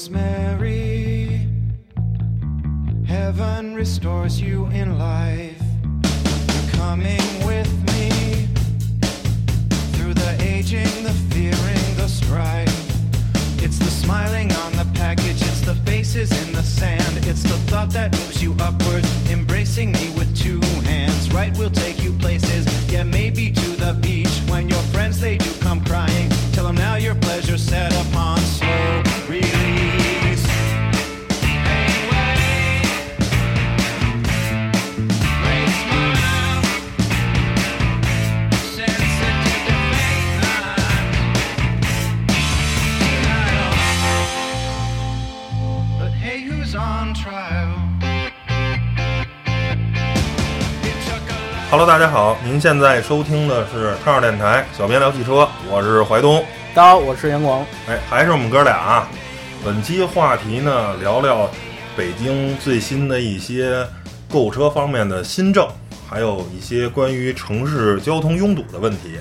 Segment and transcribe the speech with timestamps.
[0.00, 1.46] rosemary.
[3.06, 5.60] Heaven restores you in life.
[6.54, 8.48] You're coming with me
[9.92, 12.68] through the aging, the fearing, the strife.
[13.62, 17.90] It's the smiling on the package, it's the faces in the sand, it's the thought
[17.90, 21.30] that moves you upwards, embracing me with two hands.
[21.34, 23.50] Right, we'll take you places, yeah, maybe
[51.70, 56.44] Hello，大家好，您现在收听的是汤二电台，小编聊汽车，我是怀东。
[56.74, 57.64] 大家好，我是杨广。
[57.86, 59.08] 哎，还是我们哥俩啊。
[59.64, 61.48] 本期话题呢，聊聊
[61.96, 63.86] 北京最新的一些
[64.28, 65.64] 购车方面的新政，
[66.08, 69.20] 还有一些关于城市交通拥堵的问题，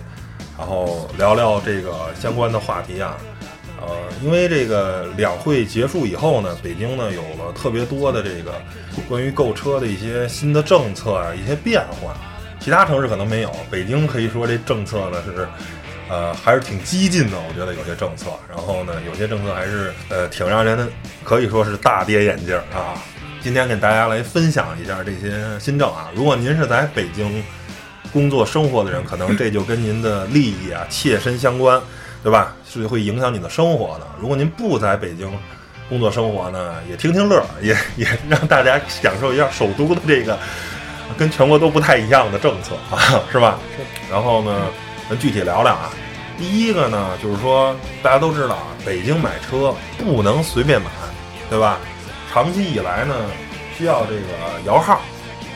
[0.57, 3.15] 然后聊聊这个相关的话题啊。
[3.79, 3.89] 呃，
[4.23, 8.59] 因为这个两会结束以后呢，北京呢有了特别多的这个
[9.07, 12.15] 关于购车的一些新的政策啊，一些变化。
[12.59, 15.47] 其他城市可能没有，北京可以说这政策呢是，
[16.09, 17.37] 呃，还是挺激进的。
[17.47, 20.87] 我觉得有些政策，然后呢，有些政策还是呃挺让人
[21.23, 23.01] 可以说是大跌眼镜啊。
[23.41, 26.11] 今天给大家来分享一下这些新政啊。
[26.13, 27.41] 如果您是在北京
[28.11, 31.81] 工作生活的人，可能这就跟您的利益啊切身相关，
[32.21, 32.53] 对吧？
[32.69, 34.05] 是会影响你的生活的。
[34.19, 35.31] 如果您不在北京
[35.87, 40.37] 工作生活呢，也听听乐，也也让大家享受一下首都的这个
[41.17, 43.57] 跟全国都不太一样的政策 啊，是吧？
[44.09, 44.67] 然后呢，
[45.09, 45.89] 咱具体聊聊啊。
[46.37, 50.87] 第一个呢，就是说大家都知道啊，北京买车不能随便买，
[51.49, 51.77] 对吧？
[52.31, 53.15] 长期以来呢，
[53.77, 55.01] 需要这个摇号，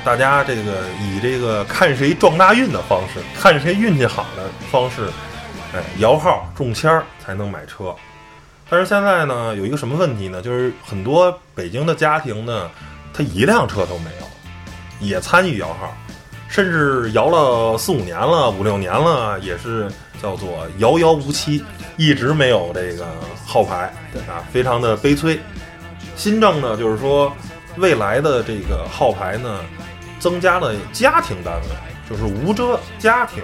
[0.03, 5.07] 大家这个以这个看谁撞大运的方式，看谁运气好的方式，
[5.73, 7.95] 哎，摇号中签儿才能买车。
[8.69, 10.41] 但是现在呢，有一个什么问题呢？
[10.41, 12.69] 就是很多北京的家庭呢，
[13.13, 14.27] 他一辆车都没有，
[15.03, 15.95] 也参与摇号，
[16.47, 19.91] 甚至摇了四五年了、五六年了，也是
[20.21, 21.63] 叫做遥遥无期，
[21.97, 23.05] 一直没有这个
[23.45, 23.93] 号牌，
[24.27, 25.39] 啊，非常的悲催。
[26.15, 27.31] 新政呢，就是说
[27.77, 29.59] 未来的这个号牌呢，
[30.19, 33.43] 增加了家庭单位，就是无遮家庭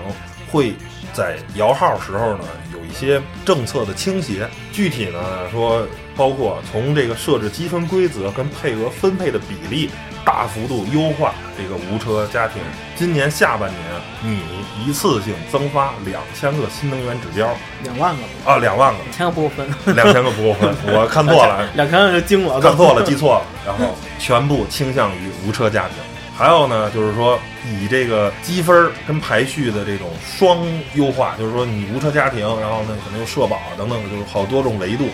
[0.51, 0.75] 会
[1.11, 2.43] 在摇号时候呢
[2.73, 4.47] 有一些政策的倾斜。
[4.71, 5.19] 具体呢
[5.51, 5.83] 说，
[6.15, 9.89] 包括从这个设置积分规则跟配额分配的比例
[10.25, 12.61] 大幅度优化这个无车家庭。
[12.95, 13.79] 今年下半年，
[14.21, 14.41] 你
[14.85, 17.49] 一次性增发两千个新能源指标
[17.83, 21.67] 两万个，啊，两万个，两千个不够分，两千个不够分，我看错了。
[21.75, 25.95] 两千个就惊了，看错了，记错了，然后全部倾向于无车家庭。
[26.37, 30.57] 还有呢，就是说以这个积分儿跟排序的这种双
[30.93, 35.09] 优化，就是说你无车家庭，然后呢可能有社保啊等等，就是好多种维度，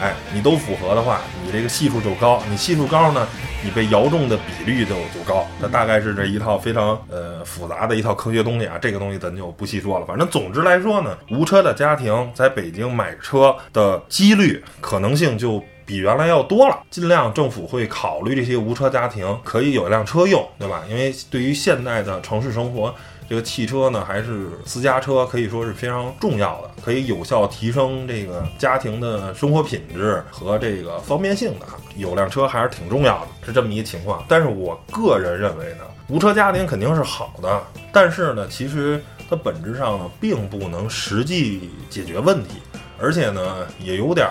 [0.00, 2.42] 哎，你都符合的话，你这个系数就高。
[2.50, 3.26] 你系数高呢，
[3.64, 5.46] 你被摇中的比率就就高。
[5.60, 10.06] 那大概是这一套非常呃复杂的一套科学东西啊，这个东西咱就不细说了。
[10.06, 15.62] 反正总之来说呢，无车的家庭在北京买车的几率可能性就。
[15.86, 20.82] 比原来要多了，尽量政府会考虑这些无车家庭可以有一辆车用，对吧？
[20.88, 22.94] 因为对于现代的城市生活，
[23.28, 31.66] 这个汽车呢还是私家车可以说是非常重要的，可以有效提升这个家庭的生活品质和这个方便性的。
[31.96, 34.24] 有辆车还是挺重要的，是这么一个情况。
[34.28, 42.60] 但是我个人认为呢，无车家庭肯定是好的，但是呢，其实它本质上呢并不能实际解决问题，
[43.00, 44.28] 而且呢也有点。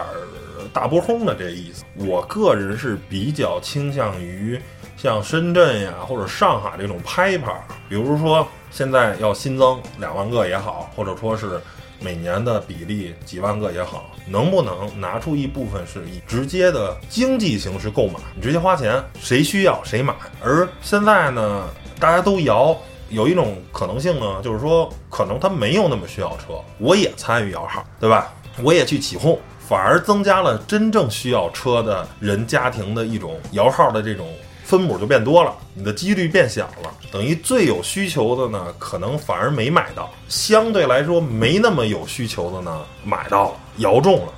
[0.71, 4.59] 大波轰的这意思，我个人是比较倾向于
[5.03, 7.51] 像深圳呀或者上海这种拍牌，
[7.89, 11.59] 比如说现在要新增两万个也好，或者说是
[11.99, 20.15] 每年的比例几万个也好，能不能拿出一部分是以直接的经济形式购买，你直接花钱，谁需要谁买。
[20.41, 21.67] 而现在呢，
[21.99, 22.73] 大家都摇，
[23.09, 28.33] 有一种可能性呢，就是说可能他没有那么需要车，我也参与摇号，对吧？
[28.61, 29.37] 我也去起哄。
[29.65, 34.27] 反而增加了真正需要车的人家庭的一种摇号的这种
[34.63, 44.33] 分母就变多了，你的几率变小了，等于最有需求的呢，可能反而没买到，相对来说没那么有需求的呢，买到了，摇中了，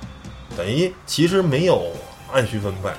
[0.56, 1.86] 等于其实没有
[2.32, 2.90] 按需分配。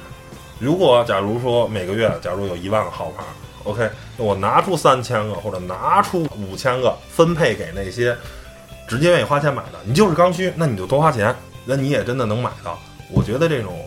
[0.59, 3.24] 如果假如说每个月假如有一万个号牌
[3.63, 8.15] ，OK，那我拿出三千个或者拿出五千个分配给那些
[8.88, 11.35] 直接愿意花钱买的，你就是刚需，那你就多花钱。
[11.69, 12.80] 那你也真的能买到？
[13.12, 13.77] 我觉得这种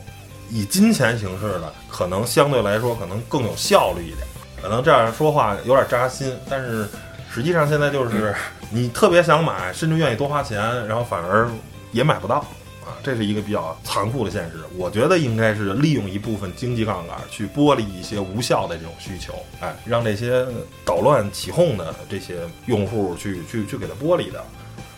[0.51, 4.27] 以金钱形式的，可能相对来说可能更有效率一点。
[4.61, 6.87] 可能这样说话有点扎心，但是
[7.33, 8.35] 实际上现在就是
[8.71, 11.49] 你特别想买，甚至愿意多花钱，然后反而
[11.93, 12.37] 也买不到
[12.85, 14.59] 啊，这是一个比较残酷的现实。
[14.77, 20.47] 我觉得应该是利用一部分经济杠杆去剥离一些无效的这种需求，哎，让这些
[20.85, 24.45] 捣乱起哄的这些用户去去去给它剥离的。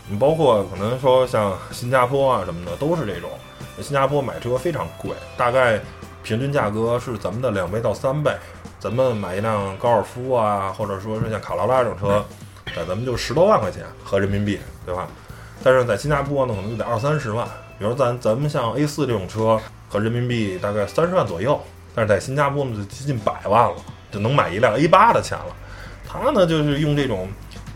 [0.09, 3.31] 你包括可能说像新加坡啊什么的都是这种，
[3.81, 5.81] 新加坡买车非常贵，大概
[6.23, 8.33] 平均价格是咱们的两倍到三倍。
[8.79, 12.25] 咱们买一辆高尔夫啊，或者说是像卡罗拉这种车，
[12.75, 15.07] 在咱们就十多万块钱合人民币，对吧？
[15.63, 17.47] 但是在新加坡呢，可能就得二三十万。
[17.79, 21.61] 比如咱咱们像 A 四这种车，合人民币大概三十万左右，
[21.95, 23.77] 但是在新加坡呢就接近百万了，
[24.11, 25.47] 就能买一辆 A 八的钱了。
[26.07, 27.29] 他呢就是用这种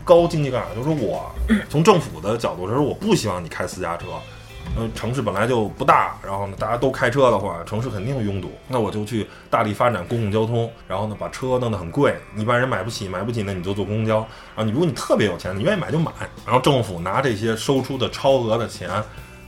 [0.03, 1.31] 高经济杠杆，就是我
[1.69, 4.05] 从政府的角度，就是我不希望你开私家车。
[4.75, 8.51] 嗯，城市本来就不大，然后呢，大家都开车的话，城市肯定拥堵。
[8.67, 14.17] 那我就去大力发展公共交通，然后呢，把车弄得很贵，一般人买不起，买不起呢，你就坐公交。
[14.55, 16.11] 然后你如果你特别有钱，你愿意买就买。
[16.45, 18.89] 然后政府拿这些收出的超额的钱，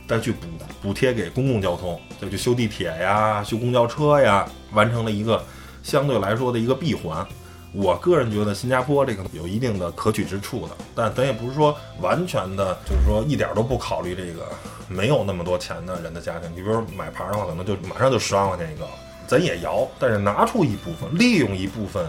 [0.08, 0.48] 再去补
[0.82, 5.44] 补贴给公共交通，再去修地铁呀、修公交车呀，完成了一个
[5.82, 7.24] 相对来说的一个闭环。
[7.72, 14.48] 我个人觉得新加坡这个有一定的可取之处的，但咱也不是说完全的，就是说一点都不考虑这个
[14.88, 16.50] 没有那么多钱的人的家庭。
[16.50, 18.84] 你比如买牌的话，可能就马上就十万块钱一个，
[19.28, 22.04] 咱也摇，但是拿出一部分，利用一部分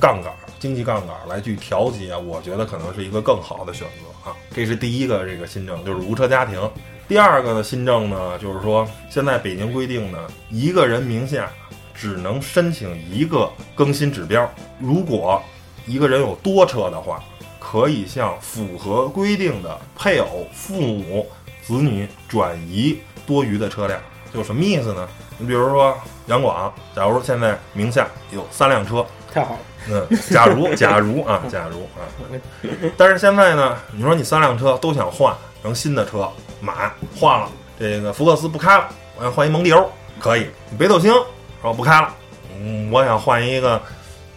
[0.00, 4.34] 杠杆、经济杠杆来去调节，我觉得可能是一个更好的选择啊。
[4.54, 6.58] 这是第一个这个新政，就是无车家庭。
[7.06, 10.18] 第二个的新政呢，就是说现在北京规定呢，
[10.48, 11.50] 一个人名下。
[12.02, 14.50] 只能申请一个更新指标。
[14.80, 15.40] 如果
[15.86, 17.22] 一个人有多车的话，
[17.60, 21.24] 可以向符合规定的配偶、父母、
[21.64, 24.00] 子女转移多余的车辆。
[24.34, 25.08] 就什么意思呢？
[25.38, 25.96] 你比如说
[26.26, 29.60] 杨广，假如现在名下有三辆车，太好了。
[29.88, 32.02] 嗯，假如 假如啊，假如啊，
[32.96, 35.32] 但是现在呢，你说你三辆车都想换
[35.62, 36.28] 成新的车，
[36.60, 37.48] 买换了
[37.78, 39.88] 这个福克斯不开了，我要换一蒙迪欧，
[40.18, 40.48] 可以。
[40.76, 41.14] 北斗星。
[41.62, 42.14] 说不开了，
[42.60, 43.80] 嗯，我想换一个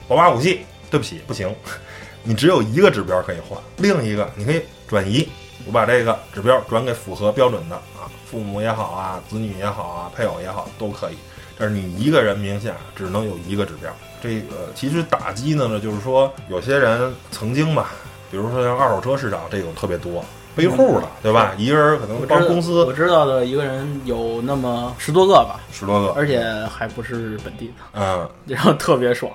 [0.07, 0.65] 宝马五系。
[0.91, 1.53] 对不起，不行，
[2.23, 5.27] 你只有一个指标可以换，另一个你可以转移。
[5.65, 11.15] 我把这个指标转给符合标准的啊，父母也好啊，子女也好啊，配偶也好都可以。
[11.57, 13.91] 但是你一个人名下只能有一个指标。
[14.21, 17.89] 这个其实打击呢，就是说有些人曾经吧，
[18.31, 20.23] 比如说像二手车市场这种特别多。
[20.55, 21.53] 背户的，对吧？
[21.57, 29.31] 一个人可能帮公司，我知道的一个人有那么十多个吧，十多个，而且还不是本地的，嗯， 然后特别爽，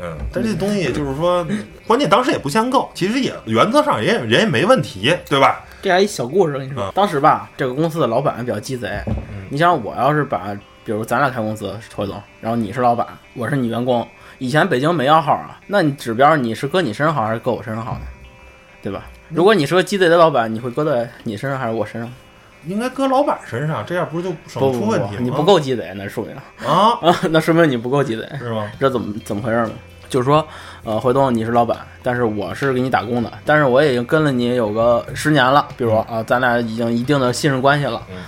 [0.00, 0.16] 嗯。
[0.32, 1.46] 但这东西就是说，
[1.86, 5.60] 关键当时也不限购，其实也原则上也人也没问题，对吧？
[5.82, 9.00] 这还一小故事跟你说，当时吧，这个公司的老板比较鸡贼，
[9.50, 14.06] 你想我要是把，比如咱俩开公司，侯总，然后你是老板，我是你员工，
[14.38, 18.00] 以前北京没摇号啊，那你指标你是搁你身上好还是搁我身上好呢？
[18.80, 19.04] 对吧？
[19.34, 22.10] 如果你是个鸡贼的老板，你会搁在你身上还是我身上？
[22.66, 25.20] 应该搁老板身上，这样不是就省出问题吗？
[25.20, 28.70] 你不够鸡贼，那说明啊啊， 那说明你不够鸡贼，是吗？
[28.78, 29.72] 这怎么怎么回事呢？
[30.08, 30.46] 就是说，
[30.84, 38.00] 呃，回东你是老板，但是我是给你打工的，但是我已经跟了你有个十年了，比如啊，咱俩已经一定的信任关系了。
[38.10, 38.18] 嗯。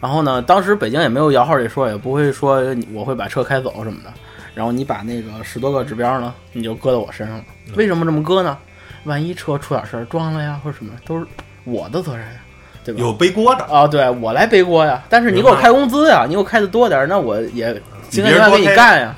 [0.00, 2.62] 然后呢，当时北京也没有摇号这说，也不会说
[2.94, 4.12] 我会把车开走什么的。
[4.54, 7.44] 然后你把那个十多个指标呢，你就搁到我身上了。
[7.76, 8.58] 为什么这么搁呢？
[9.04, 11.26] 万一车出点事儿撞了呀，或者什么，都是
[11.64, 12.40] 我的责任呀，
[12.84, 13.00] 对吧？
[13.00, 15.02] 有背锅的啊，对我来背锅呀。
[15.08, 17.72] 但是你给我开工资呀，你给我开的多点，那我也
[18.10, 19.14] 心甘情愿给你干呀。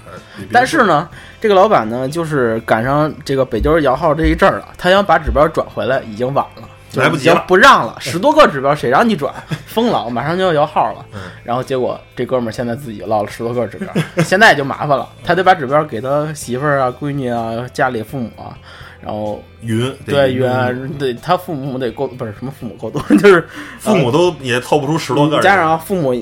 [0.53, 1.09] 但是呢，
[1.41, 7.97] 这个老板呢，就是赶上这个北京摇号这一阵儿了，他想把指标转回来，已经晚了，来不及了，不让了。
[8.01, 9.33] 十多个指标，谁让你转？
[9.67, 11.05] 疯了，马上就要摇号了。
[11.45, 13.93] 然后结果这哥们儿现在自己落了十多个指标，
[14.25, 18.57] 现在就麻烦了，他得把指标给他媳妇儿啊、闺女啊、家里父母啊。
[19.03, 25.41] 然后云对云对他父母得够不是什么父母够多， 就是父母都也凑不出十多个。
[25.41, 26.15] 加上父母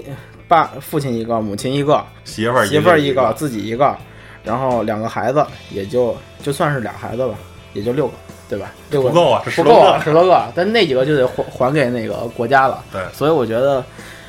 [0.47, 3.97] 爸父亲一个，母亲一个，媳妇儿媳妇儿一个，自己一个，
[4.44, 7.35] 然后两个孩子，也就就算是俩孩子吧，
[7.73, 8.14] 也就六个，
[8.49, 8.73] 对吧？
[8.90, 12.85] 六个不够啊，不够啊，十多个，但那几个就得还还给那个国家了。
[12.92, 13.85] 对，所以我觉得，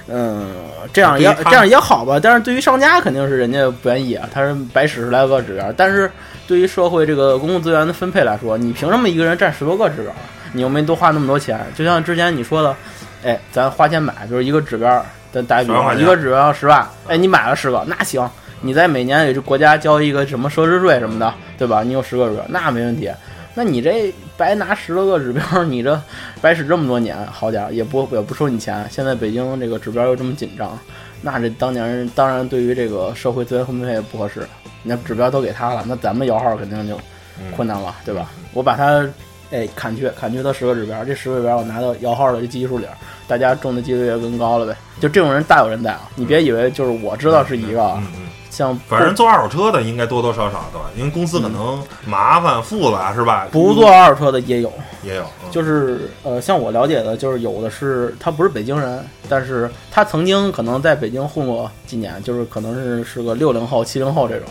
[0.07, 0.55] 嗯，
[0.91, 2.19] 这样也这样也好吧。
[2.19, 6.09] 但是对于商家肯定是人家不愿意啊，他是白使十来个指标，但是。
[6.49, 10.11] 对于社会这个公共资源的分配来说，你凭什么一个人占十多个指标？
[10.51, 11.63] 你又没多花那么多钱。
[11.75, 12.75] 就像之前你说的，
[13.23, 18.27] 哎，咱花钱买，就是一个指标，咱打比方，一个指标十万，哎，你买了十个，那行，
[18.61, 21.83] 你在每年给这国家交一个什么奢侈税什么的，对吧？
[21.83, 23.11] 你有十个指标，那没问题。
[23.53, 26.01] 那你这白拿十多个指标， 你这
[26.41, 28.83] 白使这么多年，好点儿，也不也不收你钱。
[28.89, 30.75] 现在北京这个指标又这么紧张，
[31.21, 34.47] 那这当年人当然对于这个社会资源分配也不合适，
[34.83, 36.95] 那指标都给他了，那咱们摇号肯定就
[37.39, 38.29] 嗯困难了，对吧？
[38.53, 39.07] 我把它
[39.51, 42.85] 哎砍去，砍去他十个指标，这十个指标我拿到摇号的这基数里，
[43.27, 44.75] 大家中的几率也更高了呗。
[44.99, 50.89] 就这种人大有人在啊，你别以为就是我知道是一个啊，嗯嗯，像反正做二手车的应该多多少少对吧？
[50.95, 53.47] 因为公司可能麻烦复杂是吧？
[53.51, 54.71] 不做二手车的也有，
[55.03, 64.47] 也有，嗯就是呃，像我了解的，就是有的是他不是北京人，但是他曾经可能在北京混过几年，就是可能是是个六零后、七零后这种。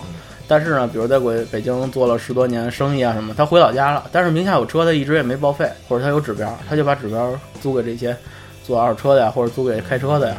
[0.48, 8.16] 但是呢，比如在北北京做了十多年生意啊什么，他回老家了，但是名下有车，他一直也没报废，或者他有指标，他就把指标租给这些
[8.64, 10.36] 做二手车的呀，或者租给开车的呀。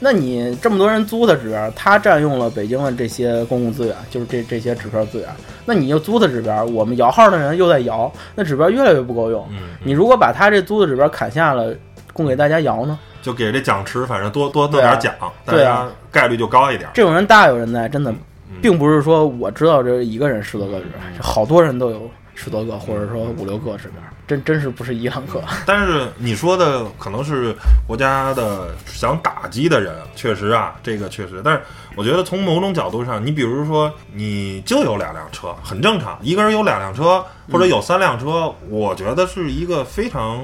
[0.00, 5.28] 那你这么多人租的指标，他占用了北京的这些公共资源，就是这这些指标资源。
[5.64, 9.46] 那你又租的指标，我们摇号的人又在摇，那指标越来越不够用。
[9.52, 11.72] 嗯，你如果把他这租的指标砍下了，
[12.12, 12.98] 供给大家摇呢？
[13.22, 15.14] 就给这奖池，反正多多弄点奖，
[15.44, 16.90] 大对啊家概率就高一点。
[16.92, 18.18] 这种人大有人在，真的，嗯
[18.60, 25.42] 并不是说我知道这一个人十多个指标，好多人都有十多个，或者说五六个指标，真真是不是一两个。
[25.66, 27.54] 但是你说的可能是
[27.86, 31.40] 国家的想打击的人， 确实啊，这个确实。
[31.44, 31.60] 但是
[31.96, 36.18] 我觉得从某种角度上，你比如说你就有两辆车，很正常。
[36.22, 40.40] 一个人有两辆车或者有三辆车，我觉得是一个非常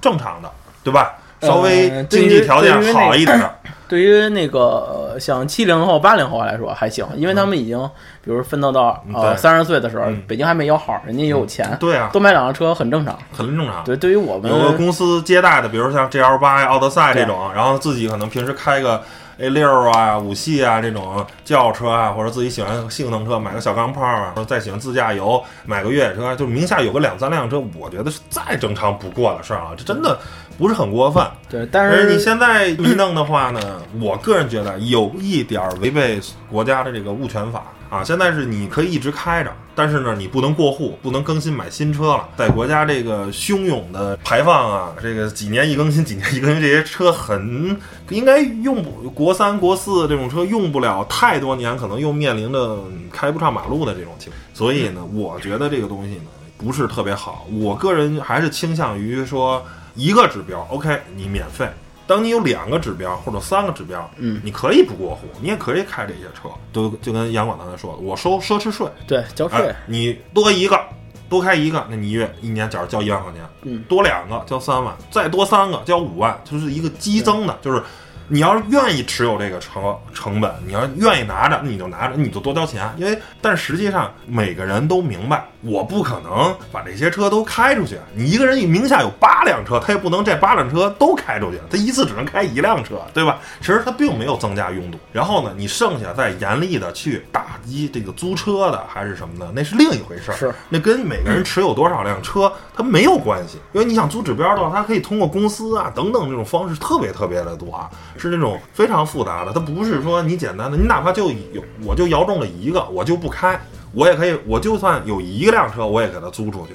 [0.00, 0.50] 正常的，
[0.82, 1.14] 对吧？
[1.40, 3.57] 稍微呃经济条件好一点的，
[3.88, 7.78] 对于那个呃像七零后、八零后来说还行，因为他们已经，
[8.22, 13.18] 比如奋斗到呃三十岁的时候嗯，北京还没摇号，人家也有钱，对啊，多买两辆车很正常。
[13.32, 13.82] 很正常。
[13.84, 19.02] 对，对于我们有个公司接待的，比如像 GL 八呀、奥德赛这种，然后自己可能平时开个
[19.38, 30.18] A 六啊、五系啊这种轿车啊，或者自己喜欢性能车，买个小钢炮啊，或者再喜欢自驾游，买个越野车，就名下有个两三辆车，我觉得是再正常不过的事儿了，这真的
[30.58, 31.24] 不是很过分。
[31.48, 38.02] 对，但但是你现在一弄的话呢， 我个人觉得有一点儿违背国家的这个物权法啊。
[38.04, 42.28] 现在是你可以一直开着，但是呢，你不能过户，不能更新买新车了。
[42.36, 47.78] 在国家这个汹涌的排放啊，这个几年一更新，几年一更新，这些车很
[48.10, 54.42] 应该用不国三、国四这种车用不了太多年，可能又面临着开不上马路的这种情况。
[54.52, 56.24] 所以呢，我觉得这个东西呢
[56.58, 57.46] 不是特别好。
[57.52, 59.64] 我个人还是倾向于说。
[59.94, 61.68] 一个指标，OK，你免费。
[62.06, 69.58] 当你有两个指标或者三个指标，嗯，你可以不过户，你也可以开这些车，就就跟杨广刚才说的，我收奢侈税，对交税。
[69.58, 70.80] 哎，，你多一个，
[71.28, 77.82] 多开一个，那你一月一年假如交一万块钱，嗯，多两个交三万，再多三个交五万，就是一个激增的，就是
[78.26, 82.90] 你要是愿意持有这个成成本，你要愿意拿着，那你就拿着，你就多交钱。
[82.96, 87.98] 因为，但实际上每个人都明白，我不可能把这些车都开出去。
[88.14, 93.38] 你一个人名下有八辆车，他也不能这八辆车都开出去，他一次只能开一辆车，对吧？
[93.60, 94.98] 其实他并没有增加拥堵。
[95.12, 100.34] 然后呢，你剩下再严厉的去打击这个租车的还是什么的，那是另一回事儿。
[100.34, 113.60] 是那跟每个人持有多少辆车它没有关系，因为你想租指标的话，它可以通过公司啊等等这种方式特别特别的多啊，是那种非常复杂的，它不是说你简单的，你哪怕就有我就摇中了一个，我就不开，
[113.92, 116.74] 我也可以，我就算有一辆车，我也给他租出去。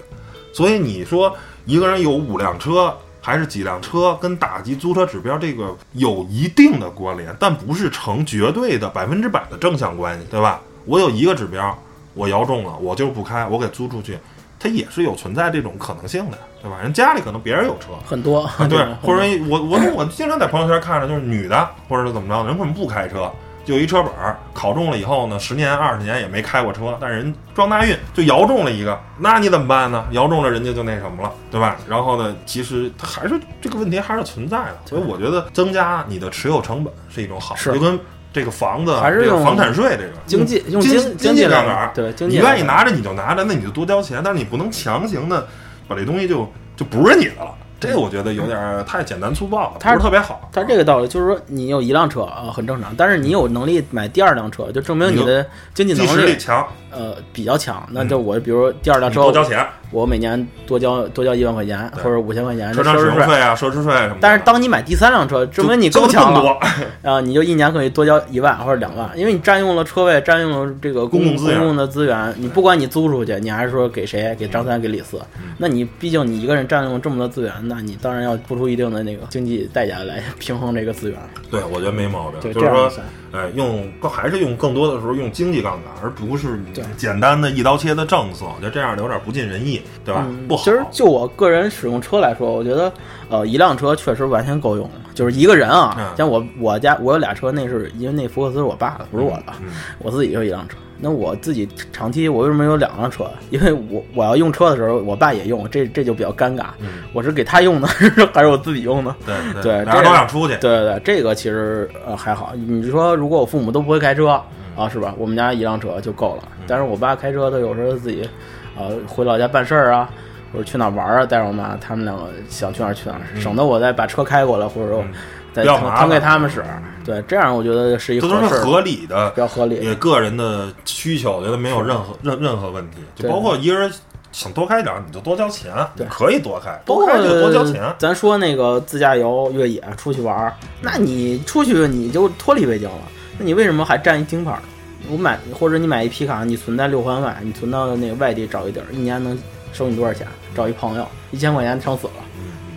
[0.53, 10.61] 所以你说一个人有五辆车还是几辆车，跟打击租车指标这个有一定的关联，但不是成绝对的百分之百的正向关系，对吧？
[10.85, 11.77] 我有一个指标，
[12.13, 14.17] 我摇中了，我就不开，我给租出去，
[14.59, 16.77] 它也是有存在这种可能性的，对吧？
[16.81, 23.31] 人家里可能别人有车，很多，啊，对， 或者我我我经常在朋友圈看着，就是女的，或者是怎么着，人可能不开车，
[23.65, 30.05] 就一车本儿，考中了以后呢，十年二十年也没开过车，但是人撞大运就摇中了一个，那你怎么办呢？
[30.11, 31.77] 摇中了人家就那什么了，对吧？
[31.87, 37.97] 然后呢，其实它还是这个问题还是存在的，所以我觉得增加你的持有成本是一种好，是就跟
[38.33, 45.47] 这个房子还是用这个房产税这个经济用经经经济杠杆儿，对经济你愿意拿着你就拿着，那你就多交钱，但是你不能强行的
[45.87, 47.53] 把这东西就就不是你的了。
[47.87, 50.49] 这个我觉得有点太简单粗暴了，它不是特别好。
[50.51, 57.85] 它这个道理就是说，你有一辆车啊，很正常，但是你有能力买第二辆车，就证明你的经济能力强，呃比较强。
[57.91, 63.05] 那就我比如第二辆车你多，交钱，我每年多交多交一万块钱或者五千块钱车辆使。
[63.05, 64.17] 用费啊、奢侈税什么的。
[64.19, 67.19] 但是当你买第三辆车，证明你更强了多，啊！
[67.21, 72.33] 你就一年可以多交一万或者两万，因为你占用了车位，占用了这个公公共资源公共的资源。
[72.37, 81.19] 你不管你租出去，你还是说给谁，给张三，给李四，嗯那你毕竟你一个人占用了这么多资源，那你当然要付出一定的那个经济代价来平衡这个资源。
[81.51, 82.39] 对我觉得没毛病。
[82.41, 82.91] 对，就是说，
[83.31, 86.59] 哎，用更还是用更多的时候用经济杠杆，而不是
[86.97, 88.45] 简单的一刀切的政策。
[88.45, 89.82] 我觉得这样的有点不尽人意。
[90.05, 90.23] 对吧？
[90.27, 90.63] 嗯不好。
[90.63, 92.91] 其实就我个人使用车来说，我觉得
[93.29, 100.77] 呃一辆车确实完全够用了，就是一个人啊，嗯像我我家我有俩车，那是因为那福克斯是我爸的，不是我的，嗯我自己就一辆车。
[101.05, 103.29] 那我自己长期我为什么有两辆车？
[103.49, 106.67] 因为我我要用车的时候，我爸也用，这这就比较尴尬。
[106.79, 107.87] 嗯，我是给他用的，
[108.33, 109.13] 还是我自己用的？
[109.25, 112.53] 对对俩都想出去，对对对，这个其实呃还好。
[112.55, 114.29] 你说如果我父母都不会开车
[114.77, 115.13] 啊，是吧？
[115.17, 116.43] 我们家一辆车就够了。
[116.65, 118.29] 但是我爸开车，他有时候自己
[118.77, 120.09] 呃回老家办事儿啊，
[120.51, 125.13] 或者去哪儿玩儿啊，带着我妈，他们两个想去哪儿去哪儿，省得我再把车开过来，或者说嗯
[125.53, 126.63] 再腾腾给他们使。
[127.05, 129.75] 对，这样我觉得是一这都是合，合理的比，较合理。
[129.75, 132.97] 也个人的需求，我觉得没有任何任任何问题。
[133.15, 133.91] 就包括一个人
[134.31, 137.93] 想多开点儿，你就多交钱，对你可以多开，多开就多交钱。
[137.99, 143.01] 咱说那个自驾游、越野出去玩儿，那你出去你就脱离北京了，
[143.37, 144.63] 那你为什么还占一京牌儿呢？
[145.09, 149.37] 我买或者你买一皮卡，你存在六环外，你存到那个外地找一地儿，一年能
[149.71, 150.27] 收你多少钱？
[150.55, 152.13] 找一朋友，一千块钱撑死了，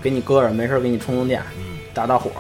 [0.03, 2.31] 给你搁着，没事儿给你充充电，嗯，打打火。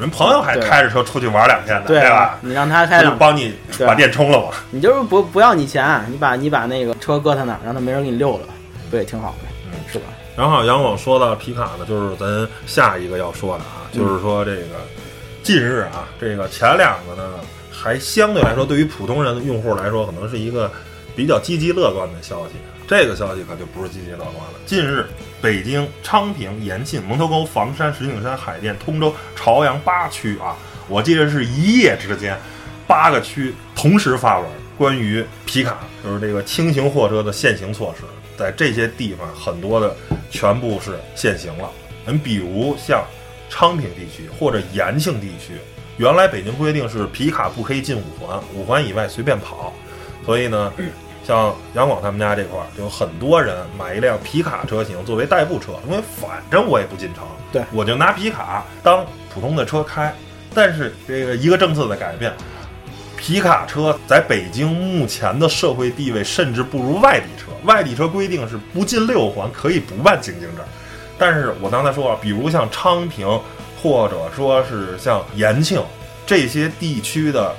[0.00, 2.38] 人朋友还开着车出去玩两天呢，对吧？
[2.40, 3.52] 你让他开就帮你
[3.84, 4.50] 把电充了嘛。
[4.70, 8.46] 你就是不不要你钱，你把你把那个车搁他那儿，让他没人给你溜了，
[8.90, 9.48] 不也挺好的？
[9.66, 10.04] 嗯是吧？
[10.36, 14.68] 然后杨总说到皮卡呢，就是咱下一个要说的啊，嗯就是说这个
[15.42, 17.30] 近日啊，这个前两个呢，
[17.88, 20.70] 还相对来说对于普通人用户来说，可能是一个
[21.16, 22.52] 比较积极乐观的消息。
[22.86, 24.60] 这个消息可就不是积极乐观了。
[24.66, 25.06] 近日，
[25.40, 30.54] 北京、昌平、延庆、蒙头沟、房山、石景山、海淀、通州、朝阳八区啊，
[30.86, 32.38] 我记得是一夜之间，
[32.86, 38.04] 八个区同时发文关于皮卡，就是这个轻型货车的限行措施，
[38.36, 39.96] 在这些地方很多的
[40.30, 41.70] 全部是限行了。
[42.06, 43.02] 你比如像
[43.48, 45.54] 昌平地区或者延庆地区，
[45.98, 49.72] 原来北京规定是皮卡不可以进五环，五环以外随便跑，
[50.24, 50.72] 所以呢。
[51.24, 60.10] 像杨广他们家这块儿，就有很多人买一辆皮卡车型作为代步车，因为反正我也不进城，对我就拿皮卡当普通的车开。
[60.54, 62.32] 但是这个一个政策的改变，
[63.18, 67.52] 皮卡车在北京目前的社会地位甚至不如外地车。
[67.66, 70.64] 外地车规定是不进六环可以不办经营证，
[71.18, 73.28] 但是我刚才说了，比如像昌平
[73.82, 75.78] 或者说是像延庆
[76.28, 77.56] 这些地区的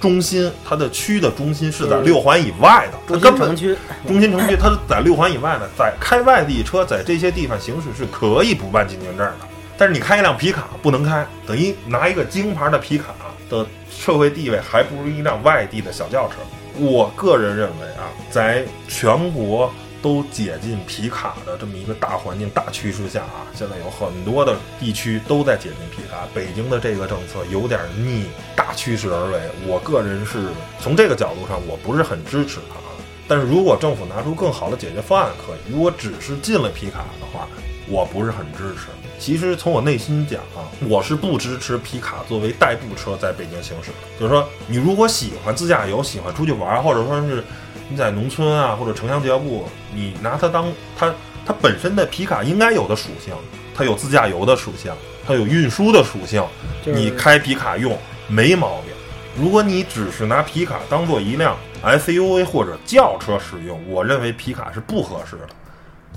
[0.00, 3.78] 中心，它的区的中心是在六环以外的，它中根本心城区，
[4.08, 9.46] 中心城区它是在六环以外的，在开外地车在这些地方行驶是可以不办经行证的。
[9.76, 13.14] 但是你开一辆皮卡不能开，等于拿一个京牌的皮卡
[13.48, 16.34] 的社会地位还不如一辆外地的小轿车。
[16.76, 26.26] 我个人认为啊，在全国都解禁皮卡的这么一个大环境、大趋势下啊，现在有很多的地区都在解禁皮卡。
[26.34, 32.92] 北京的这个政策有点逆大趋势而为，我个人是从这个角度上我不是很支持它啊。
[33.26, 37.46] 但是如果政府拿出更好的解决方案可以，如果只是禁了皮卡的话，
[37.86, 38.88] 我不是很支持。
[39.18, 43.90] 其实从我内心讲啊，我是不支持皮卡作为代步车在北京行驶。
[44.18, 47.42] 就是说，你如果喜欢自驾游，喜欢出去玩，或者说是
[47.88, 51.14] 你在农村啊或者城乡结合部，你拿它当它
[51.46, 53.34] 它本身的皮卡应该有的属性，
[53.74, 54.92] 它有自驾游的属性，
[55.26, 56.44] 它有运输的属性，
[56.84, 57.96] 你开皮卡用
[58.28, 58.92] 没毛病。
[59.40, 65.48] 如果你只是拿皮卡当做一辆 SUV 或者轿车使用，我认为皮卡是不合适的，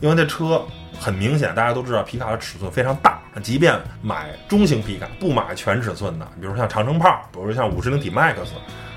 [0.01, 0.65] 因为这车
[0.99, 8.35] 很明显，大家都知道皮卡的尺寸非常大，即便买中型皮卡，不买全尺寸的，比如像长城炮，比如像五十铃体 MAX，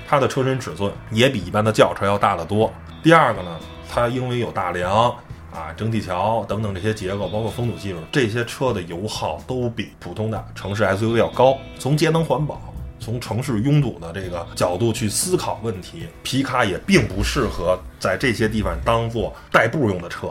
[0.07, 2.71] 它的车身尺寸也比一般的轿车要大得多。
[3.03, 3.57] 第二个呢，
[3.89, 5.13] 它因为有大梁。
[5.55, 11.57] 啊，整体桥等等这些结构，包括风阻系数，这些车的油耗都比普通的城市 SUV 要高。
[11.79, 12.59] 从节能环保，
[12.99, 20.29] 从城市拥堵的这个角度去思考问题，皮卡也并不适合在这些地方当做代步用的车。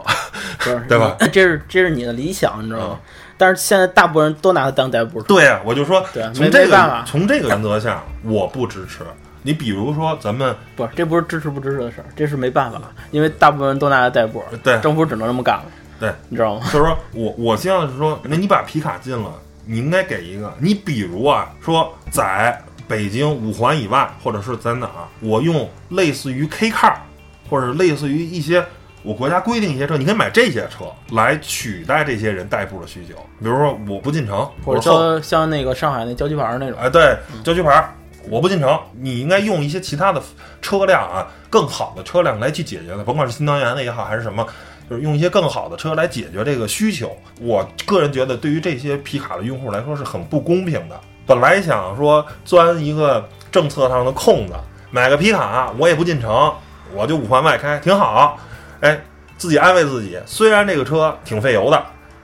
[0.87, 1.17] 对吧？
[1.33, 3.09] 这是这是你的理想，你知道吗嗯？
[3.35, 5.25] 但是现在大部分人都拿它当代步车。
[5.27, 8.99] 对呀、我就说对，从这个从这个原则下，我不支持。
[9.45, 12.81] 你比如说，咱们不是，这不是支持不支持的事儿，这是没办法，
[13.11, 15.65] 因为大部分人都拿来代步，对政府只能这么干了。
[15.99, 16.61] 对，你知道吗？
[16.73, 19.31] 就是说我我希望是说，那你把皮卡禁了，
[19.67, 26.95] 你应该给一个，你比如啊，说在北京五环以外，或者是在哪儿，我用类似于 K car，
[27.47, 28.65] 或者类似于一些
[29.03, 33.13] 我国家规定一些车，你可以买这些车来取代这些人代步的需求。
[33.39, 37.93] 比如说我不进城，或者像像那个上海那郊区牌儿那种，哎，对，郊区牌儿，
[38.29, 40.21] 我不进城，你应该用一些其他的
[40.61, 44.45] 车辆啊，更好的车辆来去解决的，甭管是新能源的也好，还是什么，
[44.89, 47.15] 就是用一些更好的车来解决这个需求。
[47.39, 50.99] 我个人觉得，对于这些皮卡的用户来说是很不公平的。
[51.25, 54.53] 本来想说钻一个政策上的空子，
[54.91, 56.53] 买个皮卡，我也不进城，
[56.93, 58.37] 我就五环外开，挺好。
[58.81, 58.99] 哎，
[59.37, 61.83] 自己安慰自己，虽然这个车挺费油的，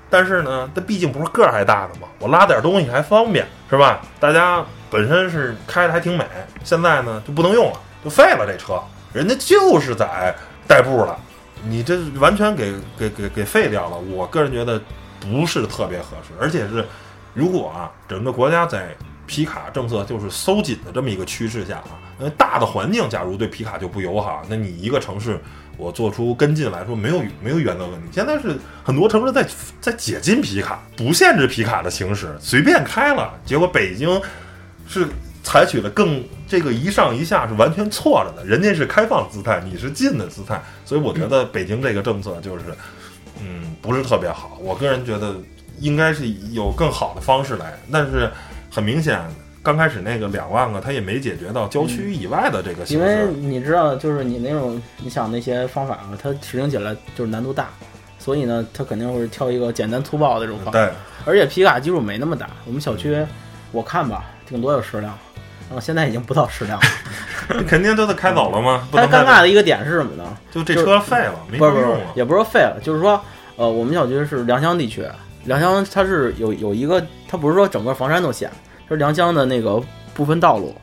[0.09, 4.01] 但是呢，它毕竟不是个儿还大的嘛，我拉点东西还方便，是吧？
[4.19, 6.25] 大家本身是开的还挺美，
[6.63, 8.79] 现在呢就不能用了，就废了这车，
[9.13, 10.35] 人家就是在
[10.67, 11.17] 代步了，
[11.63, 13.97] 你这完全给给给给废掉了。
[13.97, 14.79] 我个人觉得
[15.19, 16.85] 不是特别合适，而且是
[17.33, 18.93] 如果啊，整个国家在
[19.25, 25.39] 皮卡政策就是收紧的这么一个趋势下啊，那大的环境假如对皮卡就不友好，那你一个城市
[25.77, 28.07] 我做出跟进来说没有没有原则问题。
[28.11, 29.47] 现在是很多城市在
[29.79, 33.33] 在解禁皮卡，不限制皮卡的行驶，随便开了。
[33.45, 34.21] 结果北京
[34.91, 35.07] 是
[35.41, 42.65] 采取了更这个一上一下是完全错了的，人家是开放姿态，你是进的姿态，所以我觉得北京这个政策就是
[43.41, 44.59] 嗯不是特别好。
[44.61, 45.33] 我个人觉得
[45.79, 48.29] 应该是有更好的方式来，但是。
[48.73, 49.19] 很明显，
[49.61, 52.85] 刚开始那个两万个，他也没解决到郊区以外的这个。
[52.85, 57.67] 因为你知道，就是你那种，你想那些方法啊，它实行起来就是难度大，
[58.17, 60.79] 所以呢，他肯定会挑一个简单粗暴的这种方法。
[60.79, 60.89] 对，
[61.25, 63.13] 而且皮卡基数没那么大，我们小区
[63.73, 65.17] 我看吧，顶多有十辆，
[65.69, 66.85] 然后现在已经不到十辆了。
[67.57, 68.87] 你肯定都得开走了吗？
[68.91, 70.37] 它尴尬的一个点是什么呢？
[70.51, 71.99] 就这车废了，没用了。
[72.13, 73.19] 也不是说废了，就是说，
[73.55, 75.05] 呃，我们小区是良乡地区。
[75.45, 78.51] 良乡它是有有一个，它不是说整个房山都限，
[78.89, 79.81] 是良乡的那个
[80.13, 80.75] 部分道路，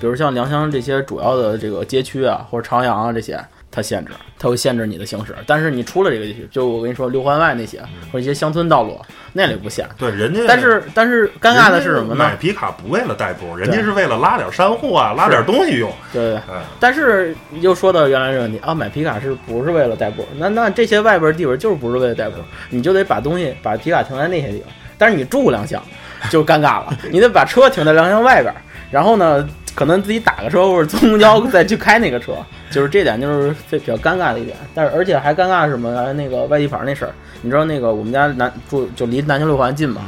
[0.00, 3.38] 比如像良乡这些主要的这个街区啊，或者朝阳啊这些，
[3.74, 5.34] 它限制，它会限制你的行驶。
[5.48, 7.80] 但是你出了这个地区，就我跟你说六环外那些
[8.12, 9.00] 或者一些乡村道路，
[9.32, 9.84] 那里不限。
[9.98, 10.42] 对，人家。
[10.46, 12.24] 但是但是尴尬的是什么呢？
[12.24, 15.92] 买皮卡不为了代步，人家是为了拉点山货啊，拉点东西用。
[16.12, 16.40] 对对。
[16.78, 20.24] 但是又说到原来这个问题啊，买皮卡是不是为了代步？
[20.36, 22.36] 那那这些外边地方就是不是为了代步，
[22.70, 24.68] 你就得把东西把皮卡停在那些地方。
[24.96, 25.82] 但是你住良乡，
[26.30, 28.54] 就尴尬了，你得把车停在良乡外边，
[28.92, 32.32] 然后呢，可能自己打个车或者坐公交再去开那个车，
[32.70, 34.56] 就是这点就是比较尴尬的一点。
[34.74, 36.12] 但是而且还尴尬什么？
[36.14, 40.02] 那个外地牌那事儿，你知道那个我们家南住就离南京六环近嘛？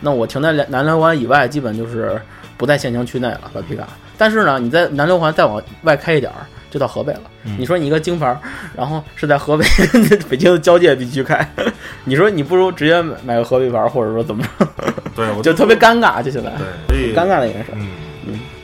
[0.00, 2.20] 那我停在南六环以外，基本就是
[2.56, 3.86] 不在限行区内了，老皮卡。
[4.16, 6.46] 但是呢，你在南六环再往外开一点儿。
[6.72, 7.20] 就到河北了。
[7.58, 8.34] 你说你一个京牌，
[8.74, 9.66] 然后是在河北
[10.30, 11.46] 北京的交界地区开，
[12.04, 14.66] 你说你不如直接买个河北牌，或者说怎么着？
[15.14, 16.50] 对，就特别尴尬，就现在。
[16.88, 17.72] 对，尴尬的一件事。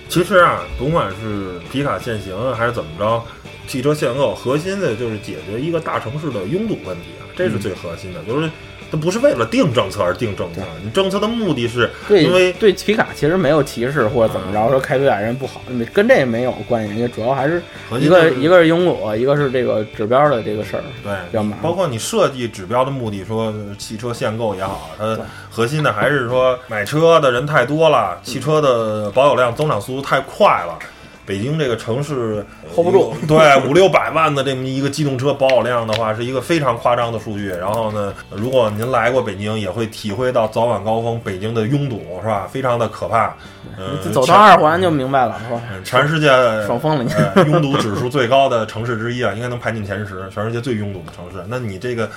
[0.09, 3.23] 其实啊，甭管是皮卡限行还是怎么着，
[3.67, 8.51] 汽车限购核心的就是解决一个大城市的拥堵问题啊，这是最核心的，就是。
[8.91, 15.61] 它不是为了定政策而定政策，你政策的目的是，因为对皮卡其实没有歧视或者怎么着，说开皮卡人不好，
[15.93, 17.63] 跟这没有关系，主要还是
[18.01, 25.19] 一个一个是拥堵，一个是这个指标的这个事儿，对，比较麻包括你设计指标的目的，说汽车限购也好，它
[25.51, 30.79] 核心的还是说买车的人太多了，汽车的保有量增长速度太快了。
[31.29, 32.43] 北京这个城市
[32.75, 37.49] hold 不住，对五六百万的这么一个机动车保有量的话，是一个非常夸张的数据。
[37.51, 42.49] 然后呢，如果您来过北京，也会体会到早晚高峰北京的拥堵，是吧？
[42.51, 43.35] 非常的可怕。
[43.77, 45.61] 嗯，走到二环就明白了，是吧？
[45.85, 46.29] 全世界
[46.67, 47.05] 爽疯了，
[47.45, 51.47] 你拥堵指数最高的城市之一啊，应该能排进前十，全世界最拥堵的城市。
[51.47, 52.09] 那你这个。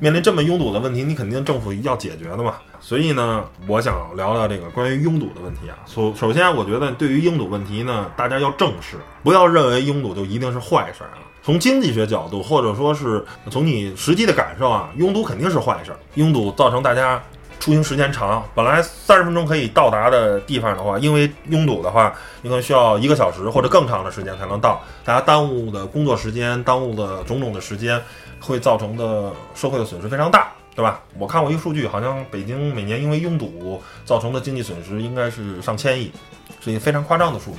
[0.00, 2.54] 面临这么拥堵的问题，你肯定政府要解决的嘛。
[2.80, 5.78] 所以呢，我想聊聊这个关于拥堵的问题啊。
[5.86, 11.18] 首首先，我觉得对于拥堵问题呢，大家要正视，不要认为拥堵就一定是坏事啊。
[11.44, 15.92] 从经济学角度，或者说是从你实际的感受啊，拥堵肯定是坏事。
[16.14, 17.20] 拥堵造成大家
[17.58, 28.00] 出行时间长，本来三十分钟可以到达的地方的话，因为拥堵的话，你可能需要一个小时或者更长的时间才能到，大家耽误的工作时间，耽误的种种的时间。
[28.42, 31.00] 会造成的社会的损失非常大，对吧？
[31.16, 36.12] 我看过一个数据，好像北京每年因为拥堵造成的经济损失应该是上千亿，
[36.60, 37.58] 是一个非常夸张的数字。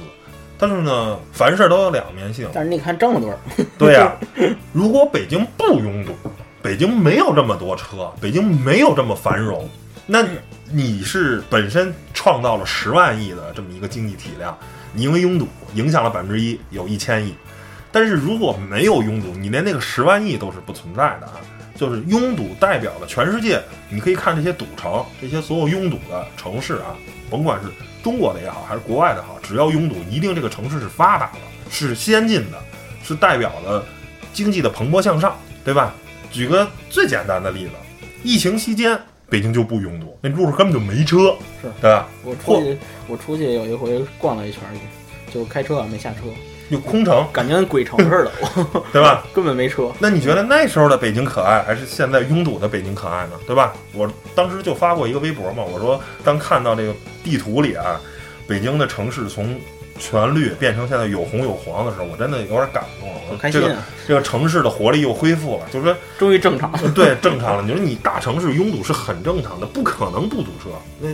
[0.60, 2.48] 但是呢，凡事都有两面性。
[2.54, 3.34] 但是你看这么多，
[3.80, 4.13] 对呀，
[4.72, 6.13] 如果北京不拥堵，
[6.62, 9.67] 北京没有这么多车，北京没有这么繁荣，
[10.06, 10.24] 那
[10.72, 14.58] 你是本身创造了十万亿的这么一个经济体量，
[14.93, 17.34] 你因为拥堵影响了百分之一，有一千亿。
[17.93, 21.39] 但是如果没有拥堵，你连那个十万亿都是不存在的啊！
[21.75, 26.97] 就是拥堵代表了全世界，你可以看这些赌城，这些所有拥堵的城市啊，
[27.29, 27.69] 甭管是
[28.03, 32.58] 中国的也好，还是国外的好，只要拥堵，一定这个城市是发达的，是先进的，
[33.03, 33.86] 是代表了
[34.34, 35.93] 经济的蓬勃向上，对吧？
[36.32, 37.71] 举个最简单的例子，
[38.23, 42.08] 疫情期间北京就不拥堵，那路上根本就没车，是对吧？
[42.23, 42.77] 我出去，
[43.08, 46.19] 我出去有一回逛了一圈去，就开车没下车。
[46.71, 48.32] 就空城，感觉跟鬼城似的，
[48.91, 49.23] 对吧？
[49.34, 49.91] 根本没车。
[49.99, 53.34] 那你觉得那时候的北京可爱，还是现在拥堵的北京可爱呢？
[53.45, 53.73] 对吧？
[53.93, 57.99] 我当时就发过一个微博嘛，我说当看到这个地图里啊，
[58.47, 59.60] 北京的城市从
[59.99, 63.19] 全绿变成现在有红有黄的时候，我真的有点感动了。
[63.30, 66.80] 我开心啊这个这个城市的活力又恢复了，就是说终于正常了。
[66.95, 67.62] 对，正常了。
[67.62, 70.69] 你说你大城市拥堵是很正常的，不可能不堵车。
[70.99, 71.10] 那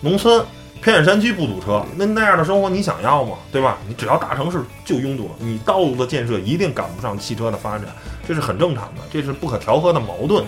[0.00, 0.44] 农村
[0.82, 3.36] 偏远山区不堵车，那那样的生活你想要吗？
[3.52, 3.78] 对吧？
[3.86, 7.86] 你只要大城市就拥堵，你道路的建设一定赶不上汽车的发展，
[8.26, 10.44] 这是很正常的，这是不可调和的矛盾。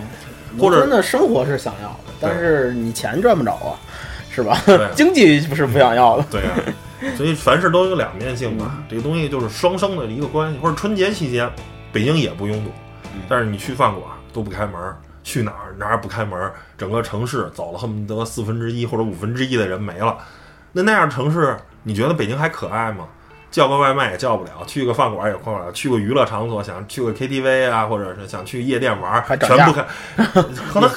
[0.58, 3.78] 或者生活是想要的，但是你钱赚不着啊，
[4.30, 4.88] 是吧对？
[4.94, 6.24] 经济不是不想要的。
[6.30, 6.50] 对呀、
[7.16, 10.58] 所以凡事都有两面性嘛，这个东西就是双生的一个关系。
[10.58, 11.48] 或者春节期间，
[11.92, 12.70] 北京也不拥堵，
[13.28, 14.74] 但是你去饭馆都不开门，
[15.24, 20.16] 去哪儿哪儿不开门，整个城市走了恨不得四分之一或者五分之一的人没了。
[20.70, 23.06] 那那样的城市，你觉得北京还可爱吗？
[23.50, 29.84] 叫个外卖也叫不了，去个饭馆也逛不了，去个娱乐场所想去个 KTV 啊，或者是想去夜店玩，还全不开，
[30.72, 30.90] 可能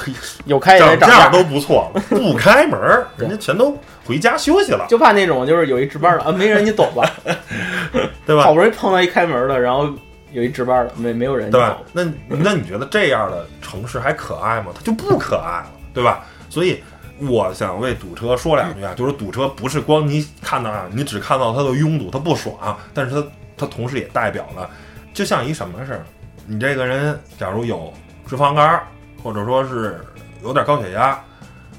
[0.44, 7.08] 有开也得涨涨价，都不错了，不开门儿，人家全都回家休息了， 就怕那种就是有一值班的啊，没人你走吧，
[8.26, 8.52] 对吧好？
[8.52, 9.88] 不容易碰到一开门的，然后
[10.32, 11.78] 有一值班的，没没有人，对吧？
[11.92, 14.72] 那那你觉得这样的城市还可爱吗？
[14.74, 16.24] 它就不可爱了，对吧？
[16.50, 16.82] 所以
[17.20, 24.68] 我想为堵车说两句啊，就是堵车不是光你看到啊，你只看到它的拥堵，它不爽，但是它它同时也代表了，
[25.12, 26.04] 就像一什么似的，
[26.46, 27.92] 你这个人假如有
[28.26, 28.80] 脂肪肝，
[29.22, 30.00] 或者说是
[30.42, 31.18] 有点高血压，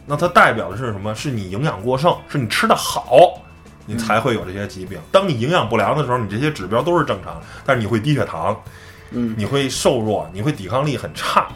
[0.06, 1.14] 那它代表的是什么？
[1.16, 3.42] 是你营养过剩，是你吃的好。
[3.90, 5.00] 你才会有这些疾病。
[5.12, 8.56] 当你营养不良的时候，你这些指标都是正常的，但是你会低血糖，
[9.10, 11.48] 嗯，你会瘦弱，你会抵抗力很差，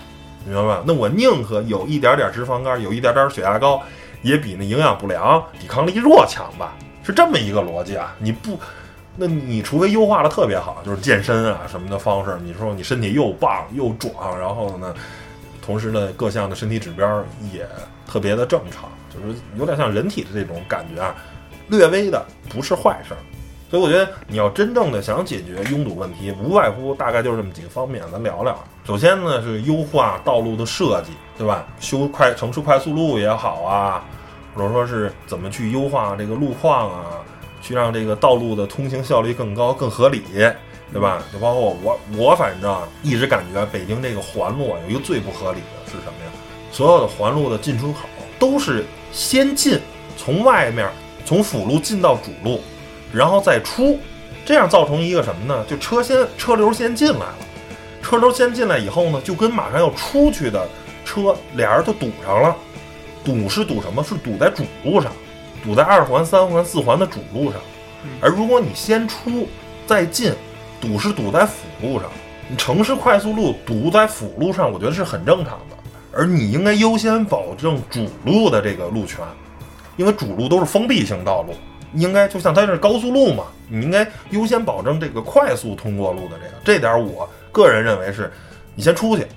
[0.43, 0.83] 明白吧？
[0.87, 3.79] 那我宁可有一点点脂肪肝，有一点点血压高，
[4.23, 6.73] 也比那营养不良、抵抗力弱强吧？
[7.03, 8.15] 是这么一个逻辑啊！
[8.17, 8.57] 你不，
[9.15, 14.95] 那你除非优化的特别好，就是健身啊什么的方式，你说你身体又棒又壮，然后呢，
[15.61, 17.67] 同时呢各项的身体指标也
[18.07, 21.13] 特别的正常，就是有点像人体的这种感觉啊，
[21.73, 23.17] 略微的不是坏事儿。
[23.69, 28.55] 所以我觉得你要真正的想解决拥堵问题，无外乎大概就是这么几个方面，咱聊聊。
[28.85, 31.65] 首先呢是优化道路的设计，对吧？
[31.79, 34.05] 修快城市快速路也好啊，
[34.53, 37.05] 或者说是怎么去优化这个路况啊，
[37.63, 40.21] 去让这个道路的通行效率更高、更合理，
[40.91, 41.23] 对吧？
[41.33, 46.31] 就包括我，我反正一直感觉北京这个环路，有一个最不合理的是什么呀？
[46.71, 48.01] 所有的环路的进出口
[48.37, 49.79] 都是先进，
[50.15, 50.87] 从外面
[51.25, 52.61] 从辅路进到主路，
[53.11, 53.99] 然后再出，
[54.45, 55.65] 这样造成一个什么呢？
[55.67, 57.37] 就车先车流先进来了，
[58.01, 60.67] 车流先进来以后呢，就跟马上要出去的
[61.05, 62.55] 车俩人就堵上了。
[63.23, 64.03] 堵是堵什么？
[64.03, 65.11] 是堵在主路上，
[65.63, 67.61] 堵在二环、三环、四环的主路上。
[68.19, 69.47] 而如果你先出
[69.87, 70.33] 再进，
[70.81, 72.09] 堵是堵在辅路上。
[72.49, 75.77] 你城市快速路堵在辅路上，我觉得是很正常的。
[76.11, 79.19] 而你应该优先保证主路的这个路权，
[79.97, 81.53] 因为主路都是封闭性道路，
[81.93, 86.53] 应该就像它是高速路嘛，你应该优先保证这个快速通过路的这个。
[86.63, 88.31] 这点我个人认为是，
[88.75, 89.27] 你先出去，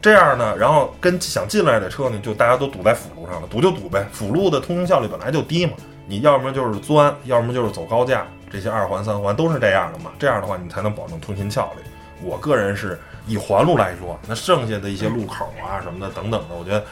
[0.00, 4.06] 这样呢，然后跟想进来的车呢，就大家都堵在辅路上了，堵就堵呗。
[4.12, 5.72] 辅路的通行效率本来就低嘛，
[6.06, 10.12] 你要么就是钻，要么就是走高架，这些二环、三环都是这样的嘛。
[10.18, 11.82] 这样的话，你才能保证通行效率。
[12.22, 16.84] 我个人是以环路来说，那剩下的一些路口啊什么的等等的，我觉得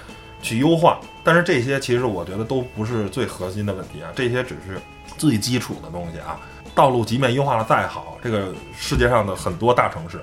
[0.43, 0.99] 去优化。
[1.25, 4.79] 但是这些其实我觉得都不是最核心的问题啊，这些只是
[5.17, 6.39] 最基础的东西啊。
[6.75, 10.19] 道路即便优化的再好，这个世界上的很多大城市，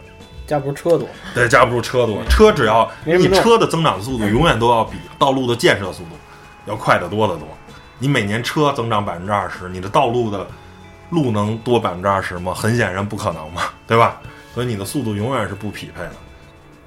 [0.48, 6.10] 架不住车多，对，架不住车多，车只要你车的增长速度永远都要比道路的建设速度
[6.66, 7.48] 要快得多得多。
[8.00, 10.48] 你每年车增长百分之二十，你的道路的
[11.12, 12.54] 路能多百分之二十吗？
[12.54, 14.20] 很显然不可能嘛，对吧？
[14.56, 16.14] 所以你的速度永远是不匹配的。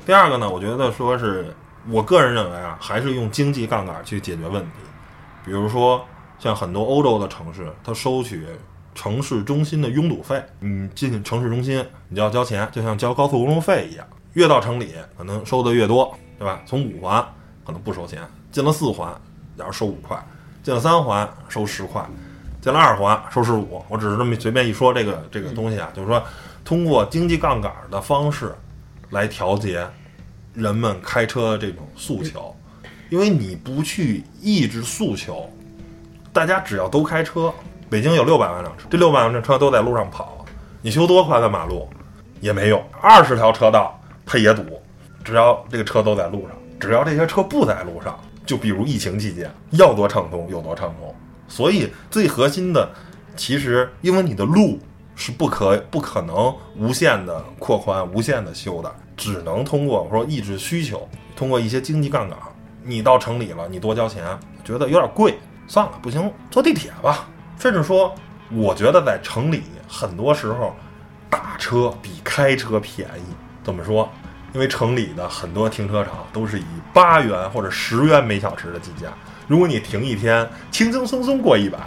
[0.04, 1.54] 第二个呢，我觉得说是
[1.90, 4.78] 我个人认为啊，还是用经济杠杆去解决问题。
[5.44, 6.04] 比如说
[6.38, 8.46] 像很多欧洲的城市，它收取
[8.94, 14.06] 城市中心的拥堵费，你进城市中心你就要交钱，就像交高速公路费一样。
[14.34, 16.62] 越到城里可能收的越多，对吧？
[16.64, 17.22] 从五环
[17.66, 19.14] 可能不收钱，进了四环
[19.56, 20.16] 要是收五块，
[20.62, 22.02] 进了三环收十块，
[22.60, 23.84] 进了二环收十五。
[23.88, 26.22] 我只是这么随便一说这个这个东西啊，就是说
[26.64, 28.54] 通过经济杠杆的方式
[29.10, 29.86] 来调节
[30.54, 32.54] 人们开车的这种诉求，
[33.08, 35.50] 因为你不去抑制诉求，
[36.32, 37.52] 大家只要都开车，
[37.88, 40.44] 北京有六百万辆车，这六百万辆车都在路上跑，
[40.82, 41.88] 你修多宽的马路
[42.40, 44.62] 也没用，二十条车道它也堵，
[45.24, 51.14] 只要这个车都在路上，只要这些车不在路上，就比如疫情期间，要多畅通有多畅通。
[51.48, 52.90] 所以最核心的，
[53.36, 54.78] 其实因为你的路
[55.14, 62.36] 是不可不可能无限的扩宽、无限的修的，只能通过我说抑制需求，通过一些经济杠杆。
[62.82, 67.28] 你到城里了，你多交钱，觉得有点贵，算了，不行，坐地铁吧。
[67.56, 68.12] 甚至说，
[68.50, 70.74] 我觉得在城里很多时候
[71.30, 73.22] 打车比开车便宜。
[73.62, 74.10] 怎么说？
[74.54, 79.06] 因为城里的很多停车场都是以八元或者十元每小时的计价，
[79.46, 81.78] 如果你停一天，轻轻松松过一百。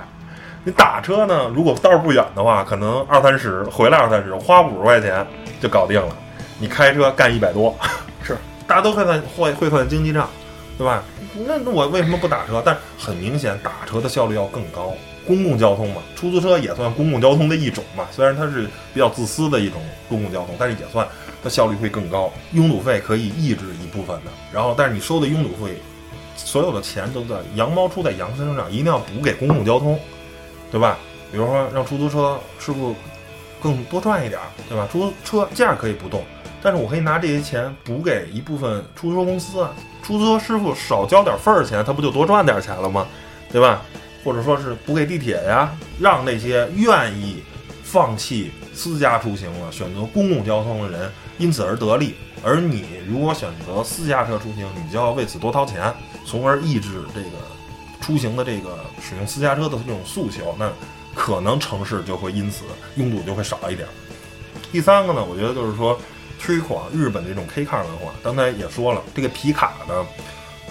[0.64, 5.28] 你打车呢，如果道不远的话，可能二三十回来二三十，花五十块钱
[5.60, 6.16] 就搞定了。
[6.60, 7.76] 你开车干一百多，
[8.24, 8.38] 是
[8.68, 10.30] 大家都会算会会算经济账，
[10.78, 11.04] 对吧？
[11.48, 12.62] 那那我为什么不打车？
[12.66, 14.94] 但很明显，打车的效率要更高。
[15.28, 21.08] 公共交通嘛，出租车也算公共交通的一种嘛，虽然它是比较自私的一种公共交通，但是也算
[21.44, 22.32] 它效率会更高。
[22.54, 25.82] 拥堵费可以抑制一部分的，然后但是你收的拥堵费，
[26.36, 30.00] 所有的钱都在羊毛出在羊身上，一定要补给公共交通，
[30.72, 31.00] 对吧？
[31.32, 32.96] 比如说让出租车师傅
[33.60, 34.40] 更多赚一点，
[34.70, 34.88] 对吧？
[34.92, 36.24] 出租车价可以不动，
[36.66, 43.06] 但是我可以拿这些钱补给一部分出租车公司啊，出租车师傅少交点份儿钱，他不就多赚点钱了吗？
[43.52, 43.84] 对吧？
[44.24, 47.44] 或者说是补给地铁呀，让那些愿意
[47.84, 52.16] 放弃私家出行了，选择公共交通的人因此而得利。
[52.44, 55.94] 而你如果选择私家车出行，你就要为此多掏钱，
[56.26, 57.30] 从而抑制这个
[58.02, 60.56] 出行的这个使用私家车的这种诉求。
[60.58, 60.68] 那
[61.14, 62.64] 可能城市就会因此
[62.96, 63.88] 拥堵就会少一点。
[64.72, 65.96] 第三个呢，我觉得就是说
[66.42, 68.12] 推广日本的这种 K car 文化。
[68.24, 70.06] 刚才也说了，这个皮卡呢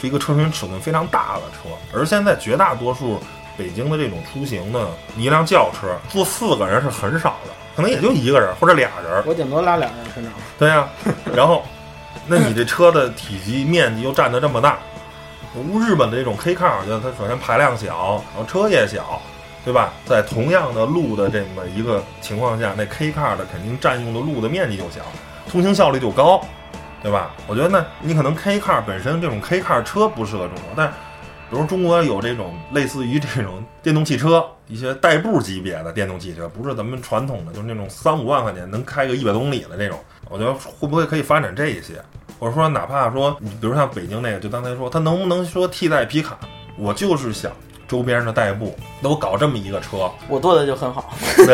[0.00, 3.20] 是一个车身尺寸非常大的车，而现在绝大多数。
[3.57, 9.22] 北京的这种出行呢，你一辆轿车坐四个人是很少的，可能也就一个人或者俩人。
[9.24, 10.33] 我顶多拉俩人身上。
[10.59, 10.88] 对呀，
[11.33, 11.62] 然后，
[12.27, 14.79] 那你这车的体积面积又占得这么大，
[15.81, 19.22] 日本的这种 K car，我觉得它首先排量小，然后车也小，
[19.64, 19.92] 对吧？
[20.05, 25.03] 在同样的路的这么一个情况下，那 K car 的肯定占用的路的面积就小，
[25.50, 26.40] 通行效率就高，
[27.02, 27.30] 对吧？
[27.46, 30.94] 我觉得呢，你可能 K car 本身这种 K car 车不适合中国，但是。
[31.50, 39.96] 比如中国有这种类似于这种电动汽车，一些代步级别的电动汽车，不是咱们传统的，就是那种三五万块钱能开个一百公里的那种。
[40.30, 42.02] 我觉得会不会可以发展这一些？
[42.40, 46.37] 或者说，哪怕说，你比如像北京那个，就刚才说，它能不能说替代皮卡？
[46.76, 47.52] 我就是想
[47.87, 51.14] 周边的代步都搞这么一个车，我做的就很好。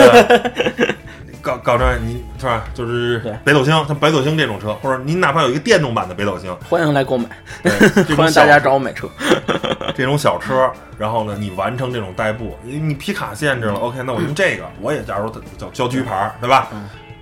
[1.43, 2.65] 搞搞这你是吧？
[2.75, 7.29] 就是北斗星，像北斗星这种车，或者你哪怕有一个电动版的北斗星，欢迎来购买，
[8.17, 9.09] 欢迎大家找我买车。
[9.97, 16.69] 这种小车，然后呢，你完成这种代步，你皮卡限制了，OK，那我用这个，我也假如叫郊区牌，对吧？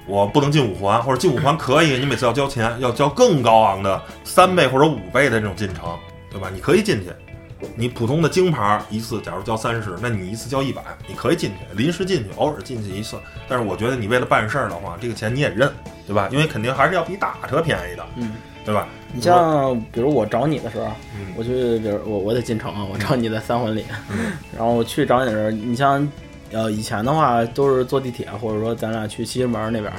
[0.06, 5.84] 我不能进五环，或者进五环可以，你每次要交钱，要交更高昂的三倍或者五倍的这种进城，
[6.30, 6.48] 对吧？
[6.52, 7.10] 你可以进去。
[7.74, 13.16] 你普通的京牌一次，假如交三十，那你一次交一百，你可以进去，临时进去，偶尔进去一次。
[13.48, 15.70] 但是我觉得你为了办事儿的话，这个钱你也认，
[16.06, 16.28] 对吧？
[16.30, 18.32] 因为肯定还是要比打车便宜的，嗯，
[18.64, 18.86] 对吧？
[19.12, 20.86] 你像比如我找你的时候，
[21.36, 23.84] 我去，比如我我得进城啊，我找你在三环里，
[24.56, 26.06] 然后我去找你的时候，你像
[26.52, 29.92] 呃以前的话都是坐地铁，或者说咱俩去西直门那边。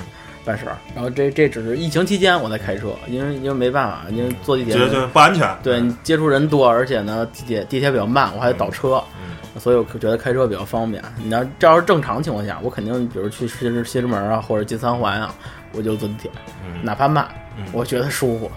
[0.50, 9.00] 办事儿，然后这这只是疫情期间我在开车，因为因为没办法，因为坐地铁就不安全，对你接触人多，而且呢地铁地铁比较慢，我还得倒车，
[9.60, 11.04] 所以我觉得开车比较方便。
[11.24, 15.32] 你要这要是正常情况下，我肯定比如去西直西直门啊，或者进三环啊，
[15.74, 16.32] 我就坐地铁，
[16.82, 17.28] 哪怕慢，
[17.72, 18.50] 我觉得舒服，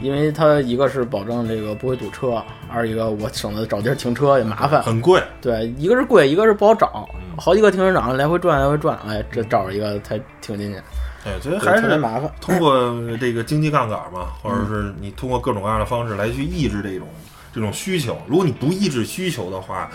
[0.00, 2.40] 因为它一个是保证这个不会堵车，
[2.72, 10.78] 二一个我省得找地儿停车也麻烦，很贵，对，一个是贵，一个是不好找，好几个停车场来回转来回转，哎，这找着一个才停进去。
[11.24, 12.30] 哎，觉得还是麻烦。
[12.40, 17.08] 通过这个经济杠杆嘛，或者是你通过各种各样的方式来去抑制这种
[17.52, 18.16] 这种需求。
[18.26, 19.90] 如果你不抑制需求的话，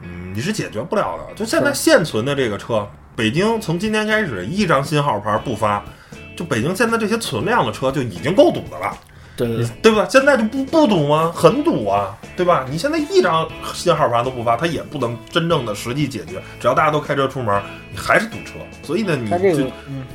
[0.00, 1.34] 嗯，你是解决不了的。
[1.34, 5.84] 就现在现存的这个车，北京从今天开始一张新号牌不发，
[6.36, 8.96] 就北京现在这些存量的车就已经够堵的了。
[9.46, 10.06] 对对吧？
[10.08, 11.32] 现在就不不堵吗？
[11.34, 12.66] 很堵啊，对吧？
[12.70, 16.40] 你现在一张信号牌都不发，它也不能真正的实际解决。
[16.60, 18.54] 只要大家都开车出门，你还是堵车。
[18.82, 19.66] 所以呢，你就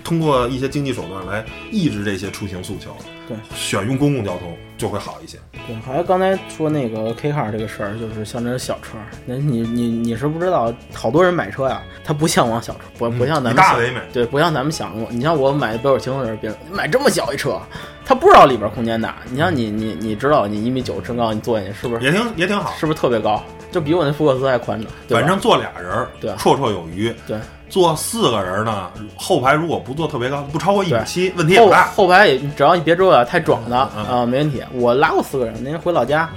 [0.03, 2.95] 通过一些经济手段来抑制这些出行诉求。
[3.27, 5.38] 对，选用公共交通就会好一些。
[5.67, 15.07] 对，还有刚才说那个 K car 这个事儿，就是像这种小车，那你你你是不知道，好多人买车呀，他不向往小车，不不像咱们大为美，对，不像咱们想过。
[15.09, 17.59] 你像我买北斗星的时候，别人买这么小一车，
[18.05, 19.17] 他不知道里边空间大。
[19.30, 22.73] 你像你你你知道，你一米九身高，你坐进去是不是也挺也挺好？
[22.78, 23.41] 是不是特别高？
[23.71, 24.89] 就比我那福克斯还宽敞。
[25.09, 27.13] 反正坐俩人，对，绰绰有余。
[27.28, 27.38] 对。
[27.70, 31.88] 坐四个人呢，后排如果不坐特别高，不超过一米七，问题也不大。
[31.88, 34.63] 后排也只要你别坐太壮的啊，没问题。
[34.74, 36.30] 我拉过四个人，那天回老家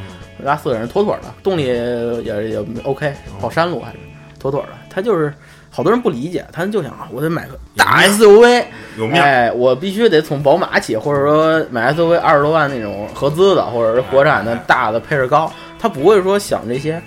[0.42, 3.98] 拉四个人，妥妥的，动力也也 OK，跑山路还是
[4.38, 4.68] 妥妥的。
[4.90, 5.32] 他就是
[5.70, 8.64] 好多人不理解，他就想啊我得买个大 SUV，
[9.12, 15.52] 哎，我必须得从宝马起，或者说买 SUV 二十多万那种合资的，或者是国产的大的配置高。
[15.78, 17.00] 他不会说想这些。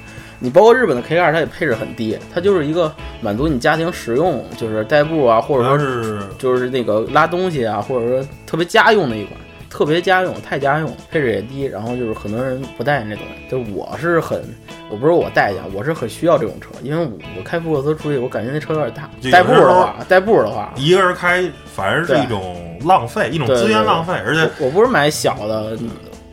[0.44, 9.40] 你包括日本的 K 二，它也配置很低，它就是一个满足你家庭使用，就是代步啊，或者说是就是那个拉东西啊，或者说特别家用的一款，
[9.70, 14.44] 特别家用，太家用，配置也低，然后就是很多人不带这东西，就是我是很，
[14.90, 25.78] 我不是我带一下，我是很需要这种车，因为我我开福克斯出去，我感觉那车有点大，代步的话，代步的话，一个人开反而是一种浪费，一种资源浪费，而且我不是买小的。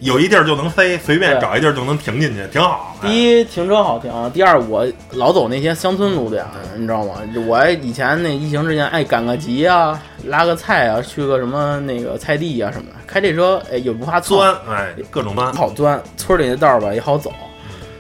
[0.01, 2.97] 有一地儿就能飞，随便找一地儿就能停进去，挺好。
[3.03, 6.45] 第一，停车好停；第二，我老走那些乡村路点，
[6.77, 7.15] 你知道吗？
[7.47, 16.01] 我以前那疫情之前爱赶个集啊，拉个菜啊，去个什么那个菜地啊什么的，开这车哎也不怕钻，哎各种钻，好钻。
[16.17, 17.33] 村里的道儿吧也好走，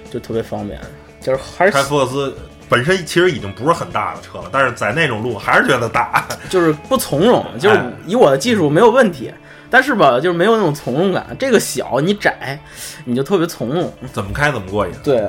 [0.08, 0.78] 就特别方便。
[1.20, 2.32] 就是还是开福克斯
[2.68, 7.44] 本身其实已经不是很大的车了，但是在那种路还是觉得大， 就是不从容。
[7.58, 9.32] 就是以我的技术没有问题。
[9.70, 11.36] 但是吧，就是没有那种从容感。
[11.38, 12.58] 这个小你窄，
[13.04, 14.92] 你就特别从容，怎么开怎么过瘾。
[15.04, 15.20] 对，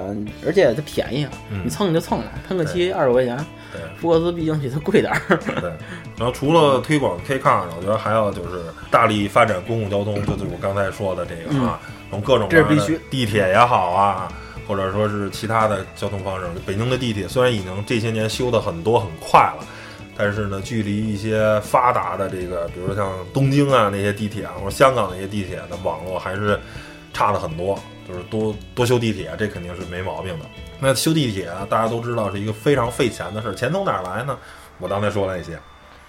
[0.46, 1.32] 而且它便宜啊，
[1.64, 3.38] 你蹭就蹭了，喷个漆二十块钱。
[3.72, 5.38] 对，福克斯毕竟比它贵点儿。
[5.62, 5.70] 对，
[6.18, 11.80] 然后除了推广 K car 呢，我觉得还要就是大力发展公共交通，就是我刚才说的这个啊，
[12.10, 14.32] 从各种这是必须，地铁也好啊，
[14.68, 16.48] 或者说是其他的交通方式。
[16.66, 19.66] 北京的地铁虽然已经这些年修的很多很快了。
[20.20, 26.60] 但是呢，距离一些发达的这个，比如说像东京啊那些地铁啊，或者香港那些地铁的网络还是
[27.14, 27.80] 差了很多。
[28.06, 30.46] 就是多多修地铁，这肯定是没毛病的。
[30.80, 34.36] 那修地铁啊，大家都知道是一个非常费钱的事儿，钱从哪儿来呢？
[34.80, 35.60] 我刚才说了一些，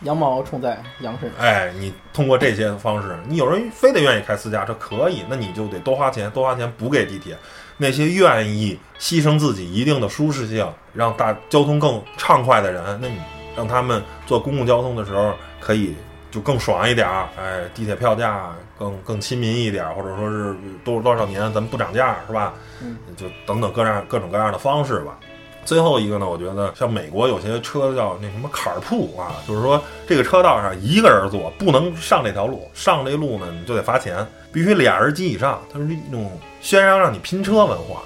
[0.00, 1.38] 羊毛出在羊身上。
[1.38, 7.36] 哎，你通过这些方式，你有人非得愿意开私家车，可以，那你就得多花钱，多花钱补给地铁。
[7.76, 13.18] 那些愿意牺牲自己一定的舒适性，让大交通更畅快的人，那你。
[13.56, 15.94] 让他们坐公共交通的时候可以
[16.30, 22.54] 就更爽一点儿，哎，地铁票价更更亲民一点儿，或者说是多多少年咱们不涨价是吧？
[22.80, 25.18] 嗯，就等等各样各种各样的方式吧。
[25.64, 36.30] 最后一个呢，我觉得像美国有些车叫那什么坎儿铺啊，就是说这个车道上一个人坐不能上这条路，上这路呢你就得罚钱，必须俩人及以上，它是一种
[36.60, 38.00] 宣扬让你拼车文化。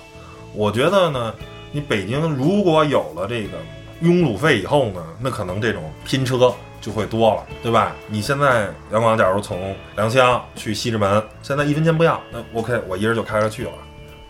[0.54, 1.34] 我觉得呢，
[1.72, 3.58] 你北京如果有了这个。
[4.04, 7.92] 拥堵费以后呢，那可能这种拼车就会多了，对吧？
[8.08, 13.72] 你现在杨广，假如从良乡去西直门，现在一分钱不要，那 OK，我一人就开着去了。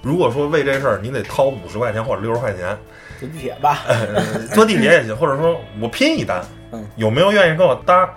[0.01, 2.79] 如果说为这事儿你得掏五十块钱或者六十块钱，
[3.19, 3.81] 坐地铁吧，
[4.55, 8.09] 坐地铁也行，或者说我拼一单，嗯，有没有愿意跟我搭？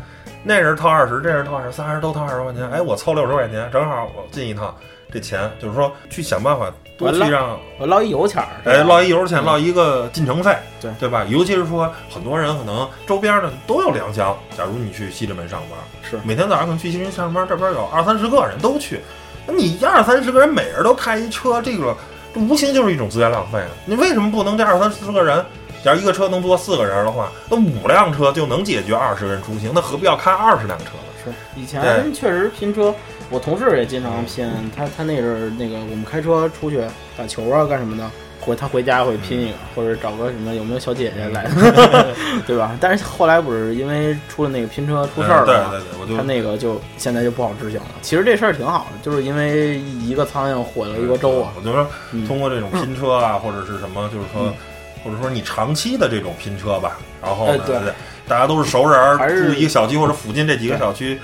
[0.43, 4.75] 那人掏二十，这人掏二十，仨人都掏二十块钱，哎，我凑六十块钱，正好我进一趟。
[5.11, 11.23] 这钱就是说去想办法多去让我捞一油钱儿，哎，捞一油钱，捞一个进城费，对对吧？
[11.29, 18.99] 尤其是说很多人可能周边的都有良乡，假如你去西直门上班，是每天早上可能去西直门上班，这边有二三十个人都去，
[19.45, 21.95] 那你二三十个人每人都开一车，这个
[22.33, 23.69] 这无形就是一种资源浪费啊！
[23.85, 25.45] 你为什么不能这二三十个人，
[25.83, 31.13] 假如一个车能坐四个人的话，那五辆车就能解决二十人出行，那何必要开二十辆车呢？
[31.23, 32.91] 是以前确实拼车。
[33.29, 36.81] 我同事也经常拼，他他那阵儿那个我们开车出去
[37.17, 38.09] 打球啊干什么的，
[38.39, 41.45] 回他回家会拼一个，或者找个什么有没有小姐姐来，
[42.47, 42.77] 对吧？
[42.79, 47.87] 但是后来不是因为出了那个拼车出事儿了嘛，他那个就现在就不好执行了。
[48.01, 51.51] 其实这事儿挺好的，就是因为一个苍蝇毁了一个粥啊。
[51.57, 51.85] 我就说
[52.25, 54.53] 通过这种拼车啊，或者是什么，就是说，
[55.03, 57.75] 或者说你长期的这种拼车吧，然后对
[58.25, 59.17] 大家都是熟人，
[59.47, 61.19] 住一个小区或者附近这几个小区。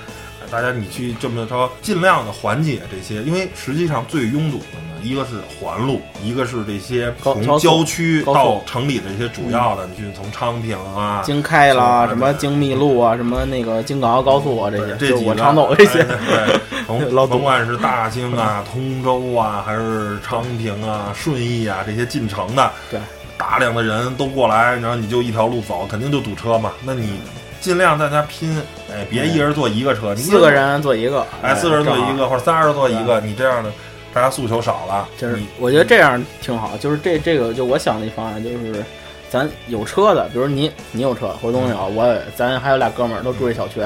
[0.50, 16.04] 大家，你去这么着，尽量的缓解这些，因为实际上最拥堵的呢，一个是环路，一个是这些从郊区到城里的这些主要的，你去从昌平啊、京开啦、什么京密路啊、什么那个京港澳高速啊这些，这我常走这些。
[16.04, 23.00] 对，从 甭管是大兴啊、 通州啊，还是昌平啊、顺义啊这些进城的，对，
[23.36, 26.72] 大量的人都过来，然后你就一条路走，肯定就堵车嘛。
[26.84, 27.20] 那你。
[27.64, 28.60] 尽量大家拼，
[28.92, 33.72] 哎，别一人坐一个车，四个人坐一个，哎，四个人坐一个，或者仨人坐一个，你这样的，
[34.12, 35.08] 大家诉求少了。
[35.16, 38.84] 就是我觉得这样挺好，就是这这个就我想的一方案，就是
[39.30, 43.80] 咱有车的，比如你你有车，或者东西好，我咱还有俩哥们儿都住这小区，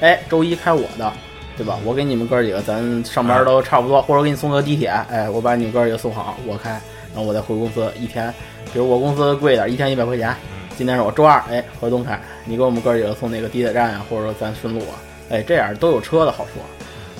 [0.00, 1.12] 哎，周一开我的，
[1.56, 1.76] 对吧？
[1.84, 6.70] 我给你们哥几个，咱上班都差不多，或者给你送个地铁，哎，我把你哥几个送好，我开，
[7.12, 8.32] 然后我再回公司，一天，
[8.72, 10.32] 比如我公司贵点，一天一百块钱。
[10.76, 14.98] 今天是我周二，哎，回东凯，你给我们哥几个送那个地铁站啊，或者说咱顺路啊，
[15.30, 16.60] 哎，这样都有车的好处。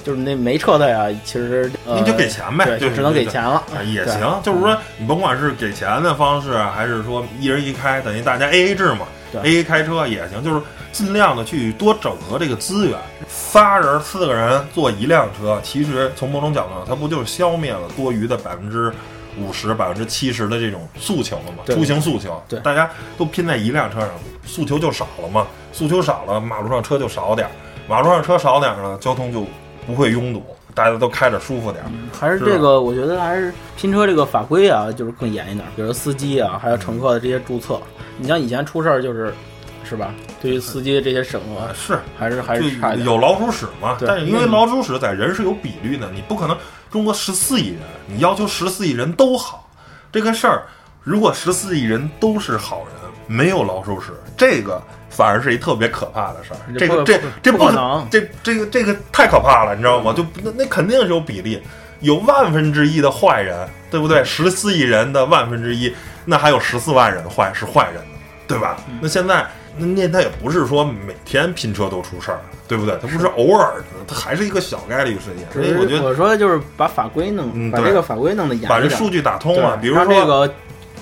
[0.04, 4.38] 就是那没车的呀，其实你就给钱呗，就只能给钱了，也行。
[4.42, 9.06] 就是说，你甭管是给钱的方式，还是说一人一开，等于大家 A A 制嘛
[9.42, 10.44] ，A A 开车也行。
[10.44, 10.60] 就是
[10.92, 12.98] 尽量的去多整合这个资源，
[13.28, 18.92] 仨人四个人坐一辆车，其实从某种角度上，它不就是消灭了多余的百分之
[19.38, 24.10] 五十、百分之七十的这种诉求了嘛，出行诉求，对大家都拼在一辆车上，
[24.44, 27.50] 诉求就少了嘛，诉求少了，马路上车就少点儿，
[27.88, 29.44] 马路上车少点儿呢，交通就
[29.86, 30.42] 不会拥堵，
[30.74, 31.90] 大家都开着舒服点儿。
[32.18, 37.80] 还是这个，我觉得还是拼车这个法规啊，就是更严一点，比如司机啊，还有乘客的这些注册。
[38.16, 39.34] 你像以前出事儿就是，
[39.82, 40.14] 是吧？
[40.40, 42.94] 对于司机的这些审核啊，是还是还是差。
[42.94, 46.56] 有老鼠屎嘛，但是因为老鼠屎在人是有比率的，你不可能
[46.94, 49.68] 中国十四亿人，你要求十四亿人都好，
[50.12, 50.62] 这个事儿
[51.02, 54.80] 如果十四亿人都是好人，没有老鼠屎，这个
[55.10, 56.78] 反而是一特别可怕的事儿。
[56.78, 60.12] 这个这这不可能这这个这个太可怕了，你知道吗？
[60.12, 61.60] 就那那肯定是有比例，
[61.98, 64.22] 有万分之一的坏人，对不对？
[64.24, 65.92] 十四亿人的万分之一，
[66.24, 68.76] 那还有十四万人坏是坏人呢，对吧？
[68.86, 69.44] 嗯那现在
[69.76, 72.96] 那那他也不是说每天拼车都出事儿，对不对？
[73.02, 75.46] 他不是偶尔的，他还是一个小概率事件。
[75.52, 80.52] 所以我觉得我说的就是把法规弄，嗯把这个法规弄得严把这数据打通了，比如说这个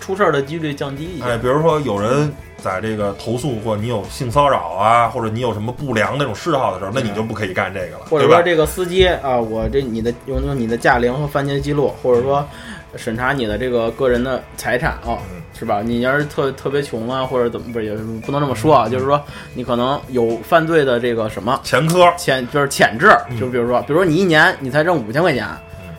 [0.00, 1.24] 出事儿的几率降低一些。
[1.24, 12.46] 哎，比如说有人在这个投诉或你有性骚扰啊，或者你有什么不良那种嗜好的时候，那你就不可以干这个了，或者说这个司机啊，我这你的用用你的驾龄和犯罪记录，或者说
[12.96, 15.80] 审查你的这个个人的财产啊，嗯是吧？
[15.84, 19.22] 你要是特特别穷啊，或者怎么不是也不能这么说啊，就是说
[19.54, 23.06] 你可能有犯罪的这个什么前科，潜就是潜质，
[23.38, 25.46] 就比如说，比如说你一年你才挣五千块钱，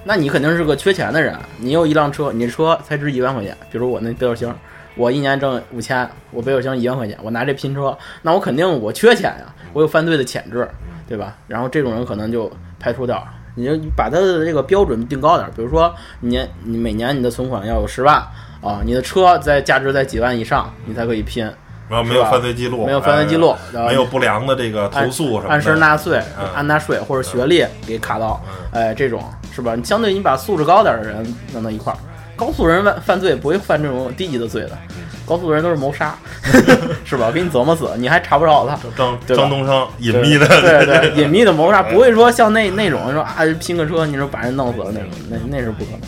[0.03, 1.33] 那你肯定是个缺钱的人。
[1.57, 4.53] 你有一辆车，你车才值一万块钱，比如我那北斗星，
[4.95, 10.67] 我一年挣五千，我北斗星一万块钱，我拿这拼车，那我肯定我缺钱呀，我有犯罪的潜质，
[11.07, 11.37] 对吧？
[11.47, 13.25] 然后这种人可能就排除掉。
[13.55, 18.15] 你就把他的这个标准定高点儿，比如说你年你每年你的存款要有十万
[18.61, 21.43] 啊，你的车在价值在几万以上，你才可以拼，
[21.89, 28.41] 然后没有犯罪记录，没有犯罪记录哎没有不良的这个投诉什么的，按时纳税嗯、按纳税或者学历给卡到，
[28.71, 29.23] 哎，这种
[29.53, 29.75] 是吧？
[29.75, 31.97] 你相对你把素质高点的人弄到一块儿，
[32.35, 34.77] 高素人犯犯罪不会犯这种低级的罪的，
[35.25, 36.15] 高速的人都是谋杀，
[37.05, 37.31] 是吧？
[37.31, 38.77] 给你琢磨死，你还查不着他。
[38.97, 46.07] 张张东升隐秘的，对对，隐秘的谋杀不会说像那那种说啊拼个车，你说把人弄死了那种，那那是不可能的。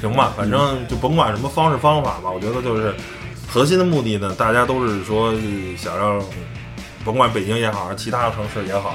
[0.00, 2.94] 行吧，反正就甭管什么方式方法吧，我觉得就是
[3.46, 5.40] 核心的目的呢，大家都是说呃
[5.76, 6.22] 想让，
[7.04, 8.94] 甭管北京也好，其他的城市也好，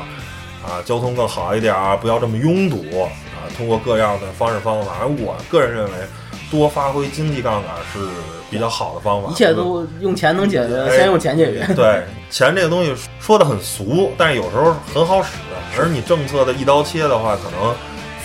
[0.65, 5.91] 啊，交通更好一点啊，不要这么拥堵啊，通过各样的方式方法，而我个人认为，
[6.49, 7.99] 多发挥经济杠杆是
[8.49, 11.73] 比较好的方法，一切都用钱能解决，哎先用钱解决。
[11.73, 15.29] 对，钱这个东西说的很俗，但是有时候很好使。
[15.77, 17.75] 而你政策的一刀切的话，可能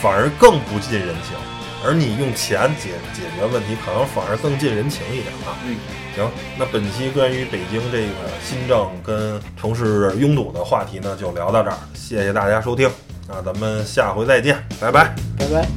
[0.01, 1.37] 反而更不近人情；
[1.85, 5.59] 而你用钱解解决问题，可能反而更近人情一点啊。
[5.67, 5.75] 嗯，
[6.15, 12.89] 行，那本期关于北京这个新政跟城市拥堵的话题呢，就聊到这儿，谢谢大家收听，
[13.33, 15.15] 那咱们下回再见，拜拜。
[15.39, 15.69] 拜拜。